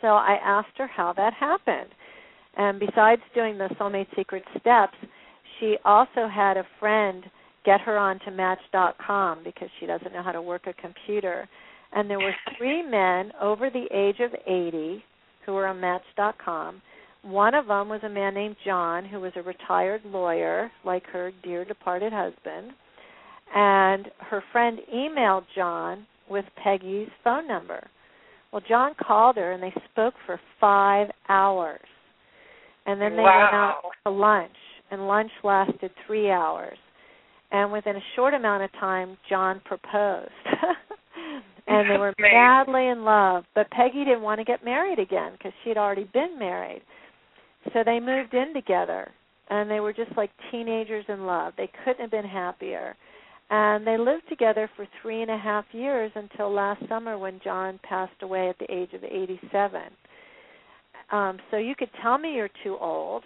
So 0.00 0.08
I 0.08 0.38
asked 0.42 0.76
her 0.78 0.86
how 0.86 1.12
that 1.14 1.34
happened. 1.34 1.90
And 2.56 2.80
besides 2.80 3.22
doing 3.34 3.58
the 3.58 3.68
Soulmate 3.78 4.08
Secret 4.16 4.42
steps, 4.58 4.96
she 5.58 5.76
also 5.84 6.28
had 6.32 6.56
a 6.56 6.66
friend 6.78 7.24
get 7.64 7.80
her 7.82 7.98
onto 7.98 8.30
Match.com 8.30 9.42
because 9.44 9.68
she 9.78 9.86
doesn't 9.86 10.12
know 10.12 10.22
how 10.22 10.32
to 10.32 10.42
work 10.42 10.66
a 10.66 10.72
computer. 10.72 11.48
And 11.92 12.08
there 12.08 12.18
were 12.18 12.34
three 12.56 12.82
men 12.82 13.32
over 13.40 13.68
the 13.68 13.86
age 13.92 14.20
of 14.20 14.32
80 14.46 15.04
who 15.44 15.52
were 15.52 15.66
on 15.66 15.80
Match.com. 15.80 16.80
One 17.22 17.54
of 17.54 17.66
them 17.66 17.88
was 17.88 18.00
a 18.02 18.08
man 18.08 18.34
named 18.34 18.56
John, 18.64 19.04
who 19.04 19.20
was 19.20 19.32
a 19.36 19.42
retired 19.42 20.02
lawyer, 20.06 20.70
like 20.84 21.04
her 21.06 21.32
dear 21.42 21.64
departed 21.64 22.12
husband. 22.12 22.72
And 23.54 24.06
her 24.18 24.42
friend 24.52 24.78
emailed 24.94 25.44
John 25.54 26.06
with 26.30 26.44
Peggy's 26.62 27.08
phone 27.24 27.46
number. 27.46 27.86
Well, 28.52 28.62
John 28.68 28.92
called 29.00 29.36
her 29.36 29.52
and 29.52 29.62
they 29.62 29.74
spoke 29.92 30.14
for 30.26 30.40
five 30.60 31.08
hours. 31.28 31.80
And 32.86 33.00
then 33.00 33.12
they 33.12 33.22
wow. 33.22 33.40
went 33.42 33.54
out 33.54 33.92
to 34.06 34.10
lunch, 34.10 34.56
and 34.90 35.06
lunch 35.06 35.30
lasted 35.44 35.90
three 36.06 36.30
hours. 36.30 36.78
And 37.52 37.70
within 37.70 37.96
a 37.96 38.02
short 38.16 38.34
amount 38.34 38.62
of 38.62 38.72
time, 38.72 39.16
John 39.28 39.60
proposed. 39.64 40.30
and 41.66 41.90
they 41.90 41.98
were 41.98 42.14
madly 42.18 42.88
in 42.88 43.04
love. 43.04 43.44
But 43.54 43.70
Peggy 43.70 44.04
didn't 44.04 44.22
want 44.22 44.38
to 44.38 44.44
get 44.44 44.64
married 44.64 44.98
again 44.98 45.32
because 45.32 45.52
she'd 45.62 45.76
already 45.76 46.08
been 46.12 46.38
married. 46.38 46.82
So 47.72 47.80
they 47.84 48.00
moved 48.00 48.34
in 48.34 48.54
together, 48.54 49.10
and 49.50 49.70
they 49.70 49.80
were 49.80 49.92
just 49.92 50.16
like 50.16 50.30
teenagers 50.50 51.04
in 51.08 51.26
love. 51.26 51.52
They 51.56 51.70
couldn't 51.84 52.00
have 52.00 52.10
been 52.10 52.24
happier. 52.24 52.96
And 53.50 53.84
they 53.84 53.98
lived 53.98 54.28
together 54.28 54.70
for 54.76 54.86
three 55.02 55.22
and 55.22 55.30
a 55.30 55.36
half 55.36 55.64
years 55.72 56.12
until 56.14 56.52
last 56.52 56.82
summer 56.88 57.18
when 57.18 57.40
John 57.42 57.80
passed 57.82 58.22
away 58.22 58.48
at 58.48 58.58
the 58.58 58.72
age 58.72 58.92
of 58.94 59.02
87. 59.02 59.82
Um, 61.10 61.38
so 61.50 61.56
you 61.56 61.74
could 61.74 61.90
tell 62.00 62.16
me 62.16 62.34
you're 62.34 62.50
too 62.62 62.78
old. 62.80 63.24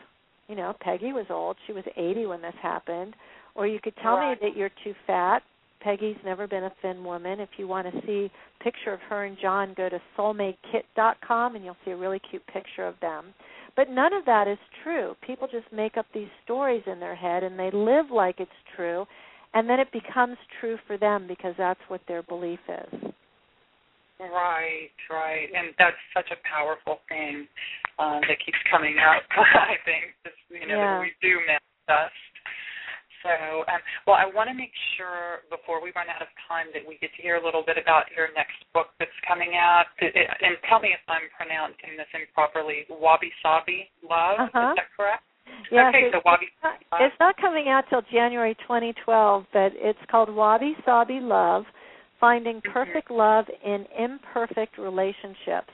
You 0.48 0.56
know, 0.56 0.74
Peggy 0.80 1.12
was 1.12 1.26
old. 1.28 1.56
She 1.66 1.74
was 1.74 1.84
80 1.94 2.26
when 2.26 2.40
this 2.40 2.54
happened. 2.62 3.14
Or 3.54 3.66
you 3.66 3.78
could 3.82 3.94
tell 4.02 4.16
right. 4.16 4.40
me 4.40 4.48
that 4.48 4.56
you're 4.56 4.70
too 4.82 4.94
fat. 5.06 5.42
Peggy's 5.80 6.16
never 6.24 6.46
been 6.46 6.64
a 6.64 6.72
thin 6.80 7.04
woman. 7.04 7.40
If 7.40 7.50
you 7.58 7.68
want 7.68 7.87
to 7.92 8.00
see 8.06 8.30
a 8.60 8.64
picture 8.64 8.94
of 8.94 9.00
her 9.10 9.24
and 9.24 9.37
John, 9.40 9.74
go 9.76 9.90
to 9.90 10.00
soulmatekit.com 10.16 11.54
and 11.54 11.64
you'll 11.64 11.76
see 11.84 11.90
a 11.90 11.96
really 11.96 12.20
cute 12.30 12.46
picture 12.46 12.87
of 12.87 12.94
them. 13.02 13.26
But 13.76 13.90
none 13.90 14.14
of 14.14 14.24
that 14.24 14.48
is 14.48 14.58
true. 14.82 15.14
People 15.26 15.48
just 15.52 15.70
make 15.70 15.98
up 15.98 16.06
these 16.14 16.28
stories 16.44 16.82
in 16.87 16.98
their 16.98 17.14
head 17.14 17.42
and 17.42 17.58
they 17.58 17.70
live 17.70 18.06
like 18.10 18.37
it's 18.38 18.50
true 18.74 19.04
and 19.55 19.71
then 19.71 19.79
it 19.81 19.90
becomes 19.93 20.37
true 20.61 20.77
for 20.87 20.99
them 20.99 21.27
because 21.27 21.55
that's 21.57 21.81
what 21.88 22.01
their 22.07 22.23
belief 22.23 22.61
is. 22.69 23.01
Right, 24.19 24.95
right, 25.11 25.49
and 25.51 25.75
that's 25.79 25.99
such 26.14 26.31
a 26.31 26.38
powerful 26.47 27.03
thing 27.09 27.47
uh, 27.99 28.23
that 28.23 28.38
keeps 28.45 28.59
coming 28.71 28.97
up. 28.99 29.23
I 29.38 29.75
think, 29.85 30.14
just, 30.23 30.38
you 30.51 30.67
know, 30.67 30.79
yeah. 30.79 31.01
we 31.01 31.11
do 31.19 31.43
manifest. 31.43 32.14
So, 33.25 33.64
um, 33.73 33.81
well, 34.07 34.21
I 34.21 34.29
want 34.29 34.53
to 34.53 34.57
make 34.57 34.73
sure 34.95 35.43
before 35.49 35.81
we 35.81 35.90
run 35.97 36.12
out 36.12 36.21
of 36.21 36.29
time 36.45 36.69
that 36.77 36.85
we 36.85 37.01
get 37.01 37.09
to 37.17 37.21
hear 37.25 37.40
a 37.40 37.45
little 37.45 37.64
bit 37.64 37.81
about 37.81 38.12
your 38.12 38.29
next 38.37 38.61
book 38.77 38.93
that's 39.01 39.17
coming 39.25 39.57
out. 39.57 39.88
And 39.99 40.61
tell 40.69 40.79
me 40.79 40.93
if 40.93 41.01
I'm 41.09 41.25
pronouncing 41.33 41.97
this 41.97 42.11
improperly. 42.12 42.85
Wabi 42.93 43.33
Sabi 43.40 43.88
Love, 44.05 44.53
uh-huh. 44.53 44.77
is 44.77 44.85
that 44.85 44.93
correct? 44.93 45.25
Yes, 45.70 45.87
okay, 45.88 46.07
it's, 46.07 46.14
so 46.14 46.20
Wabi. 46.24 46.46
Not, 46.62 46.74
it's 47.00 47.16
not 47.20 47.37
coming 47.37 47.68
out 47.68 47.85
till 47.90 48.02
January 48.12 48.54
2012, 48.62 49.44
but 49.52 49.72
it's 49.74 49.98
called 50.11 50.35
Wabi 50.35 50.74
Sabi 50.85 51.20
Love: 51.20 51.64
Finding 52.20 52.57
mm-hmm. 52.57 52.72
Perfect 52.72 53.11
Love 53.11 53.46
in 53.64 53.87
Imperfect 53.98 54.78
Relationships. 54.78 55.70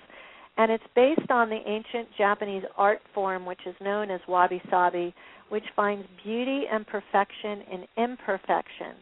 And 0.56 0.70
it's 0.70 0.84
based 0.94 1.30
on 1.30 1.48
the 1.48 1.60
ancient 1.66 2.08
Japanese 2.18 2.64
art 2.76 3.00
form, 3.14 3.46
which 3.46 3.60
is 3.66 3.74
known 3.80 4.10
as 4.10 4.20
wabi 4.28 4.60
sabi, 4.68 5.14
which 5.48 5.64
finds 5.74 6.06
beauty 6.22 6.64
and 6.70 6.86
perfection 6.86 7.62
in 7.72 7.84
imperfection. 7.96 8.94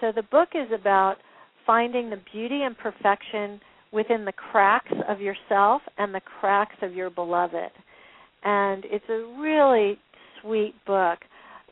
So 0.00 0.12
the 0.14 0.22
book 0.22 0.50
is 0.54 0.68
about 0.72 1.16
finding 1.66 2.10
the 2.10 2.20
beauty 2.32 2.62
and 2.62 2.76
perfection 2.76 3.60
within 3.92 4.24
the 4.24 4.32
cracks 4.32 4.92
of 5.08 5.20
yourself 5.20 5.82
and 5.98 6.14
the 6.14 6.20
cracks 6.20 6.76
of 6.82 6.92
your 6.92 7.10
beloved 7.10 7.70
and 8.44 8.84
it's 8.86 9.08
a 9.08 9.40
really 9.40 9.98
sweet 10.40 10.74
book 10.86 11.20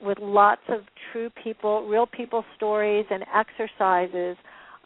with 0.02 0.18
lots 0.20 0.62
of 0.68 0.80
true 1.12 1.30
people, 1.42 1.86
real 1.86 2.06
people 2.06 2.44
stories 2.56 3.06
and 3.10 3.24
exercises 3.34 4.36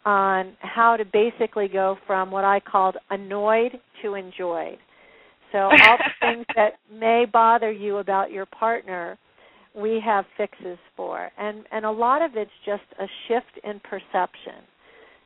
on 0.05 0.55
how 0.59 0.95
to 0.95 1.03
basically 1.05 1.67
go 1.67 1.97
from 2.05 2.31
what 2.31 2.43
I 2.43 2.59
called 2.59 2.97
annoyed 3.09 3.79
to 4.01 4.13
enjoyed. 4.13 4.77
So 5.51 5.57
all 5.59 5.69
the 5.97 6.11
things 6.21 6.45
that 6.55 6.73
may 6.91 7.25
bother 7.31 7.71
you 7.71 7.97
about 7.97 8.31
your 8.31 8.45
partner, 8.45 9.17
we 9.75 10.01
have 10.03 10.25
fixes 10.37 10.77
for. 10.95 11.29
And 11.37 11.65
and 11.71 11.85
a 11.85 11.91
lot 11.91 12.21
of 12.21 12.31
it's 12.35 12.51
just 12.65 12.83
a 12.99 13.05
shift 13.27 13.65
in 13.65 13.79
perception. 13.81 14.63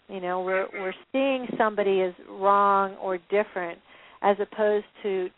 You 0.10 0.20
know, 0.20 0.42
we're 0.42 0.66
mm-hmm. 0.66 0.82
we're 0.82 0.94
seeing 1.12 1.48
somebody 1.58 2.02
as 2.02 2.14
wrong 2.30 2.96
or 2.96 3.18
different 3.30 3.80
as 4.22 4.38
opposed 4.40 4.86
to 5.04 5.30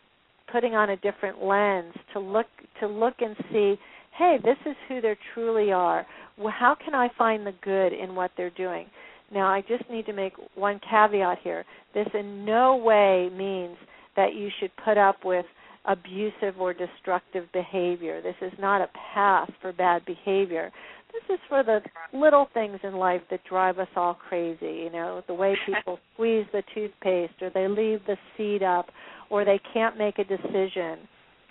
putting 0.50 0.74
on 0.74 0.90
a 0.90 0.96
different 0.96 1.42
lens 1.42 1.94
to 2.12 2.20
look 2.20 2.46
to 2.80 2.86
look 2.86 3.14
and 3.20 3.36
see 3.52 3.76
hey 4.16 4.38
this 4.42 4.56
is 4.66 4.76
who 4.88 5.00
they 5.00 5.16
truly 5.32 5.72
are. 5.72 6.06
Well, 6.38 6.54
how 6.56 6.76
can 6.82 6.94
i 6.94 7.08
find 7.16 7.46
the 7.46 7.54
good 7.62 7.92
in 7.92 8.14
what 8.14 8.30
they're 8.36 8.50
doing? 8.50 8.86
Now 9.32 9.46
i 9.46 9.62
just 9.62 9.88
need 9.90 10.06
to 10.06 10.12
make 10.12 10.34
one 10.54 10.80
caveat 10.88 11.38
here. 11.42 11.64
This 11.94 12.08
in 12.14 12.44
no 12.44 12.76
way 12.76 13.30
means 13.36 13.76
that 14.16 14.34
you 14.34 14.48
should 14.60 14.70
put 14.84 14.98
up 14.98 15.24
with 15.24 15.46
abusive 15.86 16.58
or 16.58 16.72
destructive 16.72 17.44
behavior. 17.52 18.22
This 18.22 18.36
is 18.40 18.52
not 18.58 18.80
a 18.80 18.88
path 19.14 19.50
for 19.60 19.72
bad 19.72 20.04
behavior. 20.06 20.70
This 21.12 21.36
is 21.36 21.40
for 21.48 21.62
the 21.62 21.80
little 22.12 22.48
things 22.54 22.80
in 22.82 22.94
life 22.94 23.20
that 23.30 23.40
drive 23.48 23.78
us 23.78 23.88
all 23.94 24.14
crazy 24.14 24.82
you 24.84 24.90
know 24.90 25.22
the 25.26 25.34
way 25.34 25.56
people 25.64 25.98
squeeze 26.14 26.46
the 26.52 26.62
toothpaste 26.74 27.34
or 27.40 27.50
they 27.50 27.68
leave 27.68 28.00
the 28.06 28.16
seat 28.36 28.62
up 28.62 28.86
or 29.30 29.44
they 29.44 29.60
can't 29.72 29.98
make 29.98 30.18
a 30.18 30.24
decision 30.24 30.98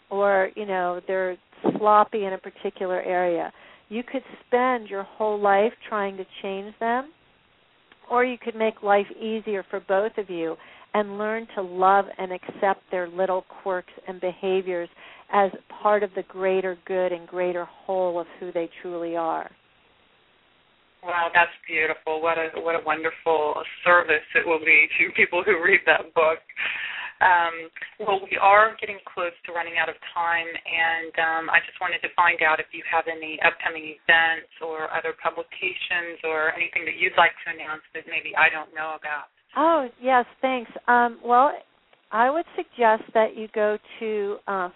or 0.10 0.50
you 0.56 0.66
know 0.66 1.02
they're 1.08 1.38
sloppy 1.78 2.26
in 2.26 2.34
a 2.34 2.38
particular 2.38 3.02
area 3.02 3.52
you 3.90 4.04
could 4.04 4.24
spend 4.48 4.88
your 4.88 5.04
whole 5.04 5.40
life 5.40 5.74
trying 5.88 6.18
to 6.18 6.26
change 6.42 6.74
them 6.80 7.12
or 8.10 8.26
you 8.26 8.38
could 8.38 8.56
make 8.56 8.84
life 8.84 9.08
easier 9.20 9.66
for 9.70 9.80
both 9.88 10.12
of 10.18 10.30
you 10.30 10.56
and 10.94 11.18
learn 11.18 11.48
to 11.56 11.62
love 11.62 12.06
and 12.18 12.32
accept 12.32 12.82
their 12.92 13.08
little 13.08 13.46
quirks 13.64 13.94
and 14.08 14.22
behaviors 14.22 14.90
as 15.32 15.52
part 15.82 16.04
of 16.04 16.12
the 16.16 16.24
greater 16.24 16.78
good 16.86 17.12
and 17.12 17.28
greater 17.28 17.66
whole 17.66 18.20
of 18.20 18.28
who 18.40 18.52
they 18.52 18.70
truly 18.82 19.16
are. 19.16 19.50
Wow, 21.04 21.30
that's 21.34 21.52
beautiful. 21.68 22.22
What 22.22 22.38
a 22.38 22.50
what 22.62 22.76
a 22.76 22.86
wonderful 22.86 23.56
service 23.84 24.24
it 24.36 24.48
will 24.48 24.60
be 24.64 24.88
to 25.00 25.12
people 25.18 25.44
who 25.44 25.62
read 25.62 25.82
that 25.86 26.14
book. 26.14 26.40
Um, 27.24 27.56
well, 28.04 28.20
we 28.20 28.36
are 28.36 28.76
getting 28.84 29.00
close 29.08 29.32
to 29.48 29.56
running 29.56 29.80
out 29.80 29.88
of 29.88 29.96
time, 30.12 30.50
and 30.52 31.14
um, 31.16 31.44
I 31.48 31.64
just 31.64 31.80
wanted 31.80 32.04
to 32.04 32.12
find 32.20 32.44
out 32.44 32.60
if 32.60 32.68
you 32.76 32.84
have 32.84 33.08
any 33.08 33.40
upcoming 33.40 33.96
events 33.96 34.52
or 34.60 34.92
other 34.92 35.16
publications 35.16 36.20
or 36.28 36.52
anything 36.52 36.84
that 36.84 37.00
you'd 37.00 37.16
like 37.16 37.32
to 37.48 37.56
announce 37.56 37.88
that 37.96 38.04
maybe 38.12 38.36
I 38.36 38.52
don't 38.52 38.76
know 38.76 39.00
about. 39.00 39.32
Oh, 39.56 39.88
yes, 40.04 40.26
thanks. 40.44 40.72
Um, 40.92 41.20
well, 41.24 41.56
I 42.12 42.30
would 42.30 42.46
suggest 42.60 43.08
that 43.14 43.38
you 43.38 43.48
go 43.56 43.78
to 44.00 44.38
uh, 44.48 44.70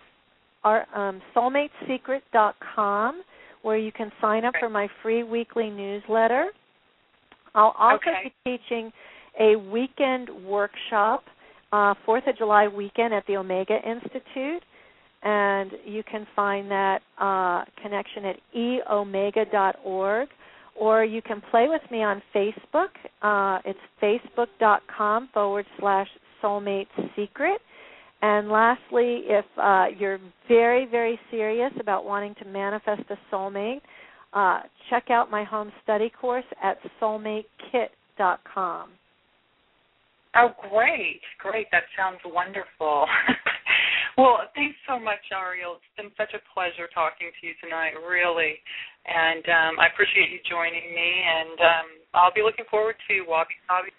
our 0.64 0.88
um, 0.96 1.22
soulmatesecret.com 1.36 3.24
where 3.62 3.78
you 3.78 3.92
can 3.92 4.12
sign 4.22 4.46
up 4.46 4.54
for 4.60 4.70
my 4.70 4.88
free 5.04 5.24
weekly 5.24 5.70
newsletter. 5.70 6.48
I'll 7.54 7.76
also 7.78 7.96
okay. 7.96 8.34
be 8.46 8.58
teaching 8.58 8.92
a 9.40 9.56
weekend 9.56 10.30
workshop 10.46 11.24
uh, 11.78 11.94
Fourth 12.06 12.24
of 12.28 12.38
July 12.38 12.68
weekend 12.68 13.14
at 13.14 13.26
the 13.28 13.38
Omega 13.38 13.76
Institute, 13.76 14.64
and 15.22 15.72
you 15.86 16.02
can 16.10 16.26
find 16.36 16.72
that 16.72 17.02
uh, 17.20 17.64
connection 17.82 18.26
at 18.26 18.38
eomega.org, 18.56 20.30
or 20.80 21.06
you 21.06 21.22
can 21.22 21.42
play 21.52 21.68
with 21.68 21.84
me 21.92 22.02
on 22.04 22.24
Facebook. 22.34 22.90
Uh, 23.22 23.60
it's 23.66 23.80
facebook.com 24.02 25.30
forward 25.34 25.66
slash 25.80 26.08
soulmate 26.44 26.88
secret. 27.16 27.62
And 28.24 28.50
lastly, 28.50 29.26
if 29.26 29.46
uh, 29.62 29.86
you're 29.98 30.20
very, 30.48 30.86
very 30.90 31.20
serious 31.30 31.72
about 31.80 32.06
wanting 32.06 32.34
to 32.42 32.46
manifest 32.46 33.04
a 33.12 33.18
soulmate, 33.32 33.82
uh, 34.34 34.62
check 34.90 35.12
out 35.12 35.30
my 35.30 35.44
home 35.44 35.72
study 35.84 36.10
course 36.20 36.46
at 36.64 36.78
soulmatekit.com. 37.00 38.90
Oh, 40.38 40.54
great, 40.70 41.22
great. 41.42 41.66
That 41.74 41.90
sounds 41.98 42.22
wonderful. 42.22 43.10
well, 44.18 44.46
thanks 44.54 44.78
so 44.86 45.02
much, 45.02 45.26
Arielle. 45.34 45.82
It's 45.82 45.94
been 45.98 46.14
such 46.14 46.38
a 46.38 46.42
pleasure 46.54 46.86
talking 46.94 47.34
to 47.34 47.42
you 47.42 47.58
tonight, 47.58 47.98
really. 47.98 48.62
And 49.10 49.42
um, 49.50 49.74
I 49.82 49.90
appreciate 49.90 50.30
you 50.30 50.38
joining 50.46 50.94
me, 50.94 51.10
and 51.26 51.58
um, 51.58 51.88
I'll 52.14 52.34
be 52.34 52.46
looking 52.46 52.70
forward 52.70 52.96
to 53.10 53.26
Wabi 53.26 53.58
Sabi. 53.66 53.90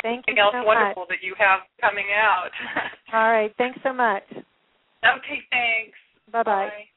Thank 0.00 0.24
Anything 0.24 0.40
you 0.40 0.42
else 0.42 0.56
so 0.56 0.64
wonderful 0.64 1.04
much. 1.04 1.12
that 1.12 1.20
you 1.20 1.36
have 1.36 1.68
coming 1.84 2.08
out. 2.16 2.50
All 3.12 3.28
right, 3.28 3.52
thanks 3.60 3.78
so 3.84 3.92
much. 3.92 4.24
Okay, 4.32 5.38
thanks. 5.52 5.98
Bye-bye. 6.32 6.72
Bye. 6.72 6.88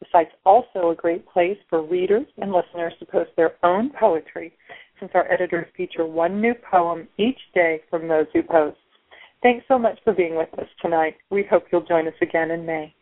The 0.00 0.06
site's 0.12 0.34
also 0.44 0.90
a 0.90 0.94
great 0.94 1.26
place 1.28 1.56
for 1.70 1.82
readers 1.82 2.26
and 2.36 2.52
listeners 2.52 2.92
to 2.98 3.06
post 3.06 3.30
their 3.36 3.54
own 3.64 3.90
poetry, 3.98 4.52
since 4.98 5.12
our 5.14 5.30
editors 5.32 5.66
feature 5.76 6.04
one 6.04 6.40
new 6.40 6.54
poem 6.70 7.08
each 7.18 7.38
day 7.54 7.80
from 7.88 8.08
those 8.08 8.26
who 8.34 8.42
post. 8.42 8.76
Thanks 9.42 9.64
so 9.68 9.78
much 9.78 9.98
for 10.04 10.12
being 10.12 10.36
with 10.36 10.52
us 10.58 10.68
tonight. 10.80 11.16
We 11.30 11.44
hope 11.44 11.64
you'll 11.72 11.86
join 11.86 12.06
us 12.06 12.14
again 12.20 12.50
in 12.50 12.66
May. 12.66 12.94